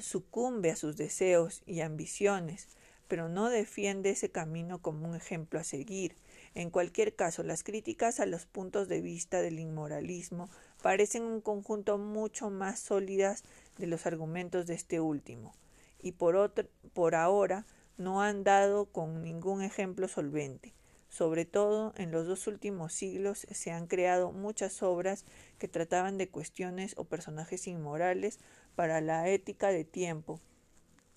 sucumbe 0.00 0.70
a 0.70 0.76
sus 0.76 0.96
deseos 0.96 1.62
y 1.66 1.80
ambiciones, 1.80 2.68
pero 3.08 3.28
no 3.28 3.50
defiende 3.50 4.10
ese 4.10 4.30
camino 4.30 4.80
como 4.80 5.08
un 5.08 5.14
ejemplo 5.14 5.60
a 5.60 5.64
seguir. 5.64 6.16
En 6.54 6.70
cualquier 6.70 7.14
caso, 7.14 7.42
las 7.42 7.62
críticas 7.62 8.20
a 8.20 8.26
los 8.26 8.46
puntos 8.46 8.88
de 8.88 9.00
vista 9.00 9.40
del 9.40 9.58
inmoralismo 9.58 10.48
parecen 10.82 11.22
un 11.22 11.40
conjunto 11.40 11.98
mucho 11.98 12.50
más 12.50 12.78
sólidas 12.80 13.44
de 13.78 13.86
los 13.86 14.06
argumentos 14.06 14.66
de 14.66 14.74
este 14.74 15.00
último, 15.00 15.54
y 16.00 16.12
por, 16.12 16.36
otro, 16.36 16.68
por 16.92 17.14
ahora 17.14 17.66
no 17.96 18.22
han 18.22 18.44
dado 18.44 18.86
con 18.86 19.22
ningún 19.22 19.62
ejemplo 19.62 20.08
solvente. 20.08 20.74
Sobre 21.12 21.44
todo 21.44 21.92
en 21.98 22.10
los 22.10 22.26
dos 22.26 22.46
últimos 22.46 22.94
siglos 22.94 23.46
se 23.50 23.70
han 23.70 23.86
creado 23.86 24.32
muchas 24.32 24.82
obras 24.82 25.26
que 25.58 25.68
trataban 25.68 26.16
de 26.16 26.30
cuestiones 26.30 26.94
o 26.96 27.04
personajes 27.04 27.66
inmorales 27.66 28.38
para 28.76 29.02
la 29.02 29.28
ética 29.28 29.68
de 29.68 29.84
tiempo, 29.84 30.40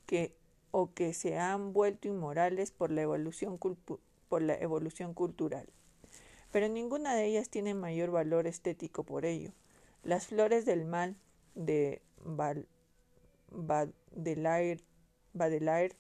que 0.06 0.36
o 0.72 0.94
que 0.94 1.14
se 1.14 1.38
han 1.38 1.72
vuelto 1.72 2.10
inmorales 2.10 2.72
por 2.72 2.92
la 2.92 3.04
evolución, 3.04 3.58
por 4.28 4.42
la 4.42 4.56
evolución 4.56 5.14
cultural. 5.14 5.66
Pero 6.52 6.68
ninguna 6.68 7.16
de 7.16 7.28
ellas 7.28 7.48
tiene 7.48 7.74
mayor 7.74 8.12
valor 8.12 8.48
estético 8.48 9.06
por 9.06 9.24
ello. 9.24 9.54
Las 10.04 10.28
flores 10.28 10.66
del 10.66 10.84
mal 10.84 11.16
de 11.54 12.02
Baudelaire 15.32 15.96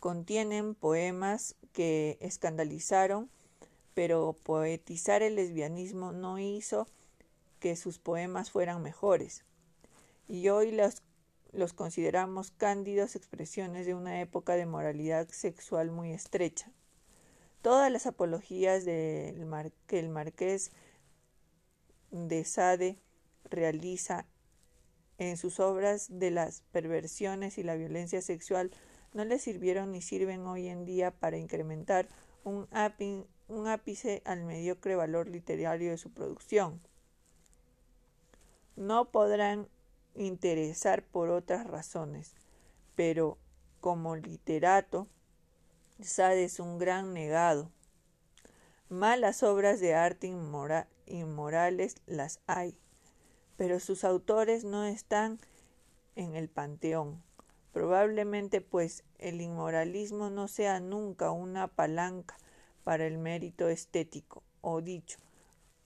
contienen 0.00 0.74
poemas 0.74 1.54
que 1.72 2.18
escandalizaron, 2.20 3.30
pero 3.94 4.36
poetizar 4.42 5.22
el 5.22 5.36
lesbianismo 5.36 6.12
no 6.12 6.38
hizo 6.38 6.88
que 7.60 7.76
sus 7.76 7.98
poemas 7.98 8.50
fueran 8.50 8.82
mejores. 8.82 9.44
Y 10.26 10.48
hoy 10.48 10.72
los, 10.72 11.02
los 11.52 11.72
consideramos 11.74 12.50
cándidos 12.50 13.14
expresiones 13.14 13.86
de 13.86 13.94
una 13.94 14.20
época 14.20 14.56
de 14.56 14.66
moralidad 14.66 15.28
sexual 15.28 15.90
muy 15.90 16.12
estrecha. 16.12 16.72
Todas 17.62 17.92
las 17.92 18.06
apologías 18.06 18.86
del 18.86 19.46
que 19.86 19.98
el 19.98 20.08
marqués 20.08 20.70
de 22.10 22.44
Sade 22.44 22.98
realiza 23.44 24.26
en 25.18 25.36
sus 25.36 25.60
obras 25.60 26.06
de 26.08 26.30
las 26.30 26.62
perversiones 26.72 27.58
y 27.58 27.62
la 27.62 27.76
violencia 27.76 28.22
sexual 28.22 28.70
no 29.12 29.24
le 29.24 29.38
sirvieron 29.38 29.92
ni 29.92 30.02
sirven 30.02 30.46
hoy 30.46 30.68
en 30.68 30.84
día 30.84 31.10
para 31.10 31.36
incrementar 31.36 32.08
un, 32.44 32.68
ápice 33.66 34.22
al 34.24 34.44
mediocre 34.44 34.94
valor 34.94 35.28
literario 35.28 35.90
de 35.90 35.98
su 35.98 36.10
producción. 36.10 36.80
No 38.76 39.10
podrán 39.10 39.68
interesar 40.14 41.02
por 41.02 41.30
otras 41.30 41.66
razones, 41.66 42.34
pero 42.94 43.38
como 43.80 44.16
literato, 44.16 45.08
Sade 46.00 46.44
es 46.44 46.60
un 46.60 46.78
gran 46.78 47.12
negado. 47.12 47.70
Malas 48.88 49.42
obras 49.42 49.80
de 49.80 49.94
arte 49.94 50.26
inmorales 51.06 51.96
las 52.06 52.40
hay, 52.46 52.76
pero 53.56 53.80
sus 53.80 54.04
autores 54.04 54.64
no 54.64 54.84
están 54.84 55.38
en 56.16 56.34
el 56.34 56.48
panteón. 56.48 57.22
Probablemente 57.72 58.60
pues 58.60 59.04
el 59.18 59.40
inmoralismo 59.40 60.30
no 60.30 60.48
sea 60.48 60.80
nunca 60.80 61.30
una 61.30 61.68
palanca 61.68 62.36
para 62.84 63.06
el 63.06 63.18
mérito 63.18 63.68
estético, 63.68 64.42
o 64.60 64.80
dicho, 64.80 65.18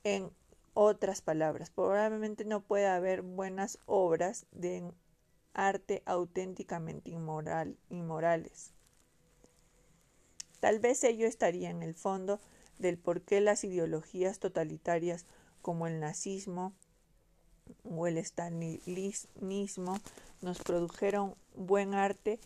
en 0.02 0.30
otras 0.74 1.22
palabras, 1.22 1.70
probablemente 1.70 2.44
no 2.44 2.60
pueda 2.60 2.96
haber 2.96 3.22
buenas 3.22 3.78
obras 3.86 4.46
de 4.52 4.92
arte 5.52 6.02
auténticamente 6.04 7.10
inmoral, 7.10 7.76
inmorales. 7.90 8.72
Tal 10.60 10.80
vez 10.80 11.04
ello 11.04 11.26
estaría 11.26 11.70
en 11.70 11.82
el 11.82 11.94
fondo 11.94 12.40
del 12.78 12.98
por 12.98 13.22
qué 13.22 13.40
las 13.40 13.64
ideologías 13.64 14.40
totalitarias 14.40 15.26
como 15.62 15.86
el 15.86 16.00
nazismo 16.00 16.74
o 17.84 18.06
el 18.06 18.18
stalinismo 18.24 19.98
nos 20.42 20.58
produjeron 20.58 21.34
buen 21.54 21.94
arte 21.94 22.38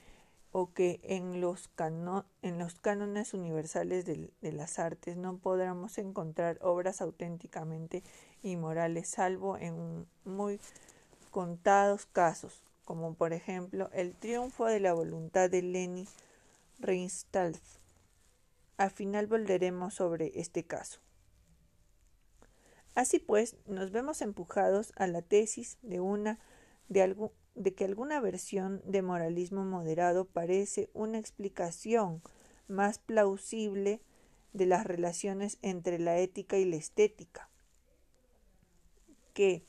o 0.53 0.73
que 0.73 1.01
en 1.03 1.41
los, 1.41 1.69
cánones 1.69 3.35
universales 3.35 4.07
de, 4.07 4.31
de, 4.41 4.53
las 4.53 4.79
artes 4.79 5.17
no 5.17 5.37
podamos 5.37 5.99
encontrar 5.99 6.59
obras 6.63 7.01
auténticamente 7.01 8.03
inmorales, 8.43 9.09
salvo 9.09 9.59
en 9.59 10.07
muy 10.25 10.59
contados 11.31 12.07
casos, 12.07 12.63
como 12.85 13.15
por 13.15 13.33
ejemplo 13.33 13.91
el 13.93 14.15
triunfo 14.15 14.67
de 14.67 14.81
la 14.81 14.95
voluntad 14.95 15.51
de 15.51 15.63
Leni 15.63 16.07
Riefenstahl. 16.79 17.57
Al 18.79 18.91
final 18.91 19.27
volveremos 19.27 19.95
sobre 19.95 20.33
este 20.41 20.65
caso. 20.65 21.01
Así 22.99 23.21
pues, 23.21 23.55
nos 23.69 23.93
vemos 23.93 24.23
empujados 24.23 24.93
a 24.97 25.07
la 25.07 25.23
tesis 25.23 25.79
de 25.83 26.01
una 26.01 26.41
de, 26.89 27.15
de 27.55 27.73
que 27.73 27.85
alguna 27.85 28.19
versión 28.19 28.83
de 28.85 29.03
moralismo 29.03 29.65
moderado 29.65 30.25
parece 30.25 30.91
una 30.95 31.21
explicación 31.21 32.23
más 32.67 32.99
plausible 32.99 34.01
de 34.53 34.67
las 34.67 34.85
relaciones 34.85 35.59
entre 35.63 36.01
la 36.01 36.19
ética 36.19 36.59
y 36.59 36.65
la 36.65 36.75
estética, 36.75 37.49
que 39.33 39.63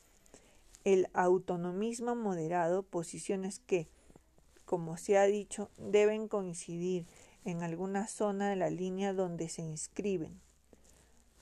el 0.84 1.08
autonomismo 1.14 2.16
moderado, 2.16 2.82
posiciones 2.82 3.60
que, 3.60 3.88
como 4.66 4.98
se 4.98 5.20
ha 5.20 5.26
dicho, 5.26 5.70
deben 5.78 6.30
coincidir 6.30 7.06
en 7.46 7.62
alguna 7.62 8.08
zona 8.08 8.50
de 8.50 8.56
la 8.56 8.72
línea 8.72 9.14
donde 9.14 9.50
se 9.50 9.62
inscriben. 9.62 10.42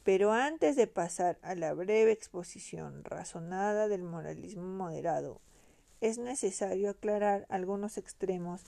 Pero 0.08 0.32
antes 0.32 0.78
de 0.78 0.88
pasar 0.88 1.38
a 1.42 1.54
la 1.54 1.74
breve 1.74 2.14
exposición 2.14 3.04
razonada 3.04 3.90
del 3.90 4.04
moralismo 4.04 4.64
moderado 4.64 5.42
es 6.00 6.18
necesario 6.18 6.92
aclarar 6.92 7.46
algunos 7.50 7.98
extremos 7.98 8.62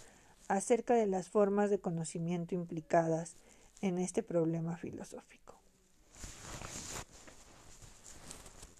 acerca 0.50 0.96
de 0.96 1.08
las 1.08 1.30
formas 1.30 1.70
de 1.70 1.80
conocimiento 1.80 2.56
implicadas 2.56 3.38
en 3.80 4.00
este 4.00 4.22
problema 4.22 4.76
filosófico. 4.76 5.59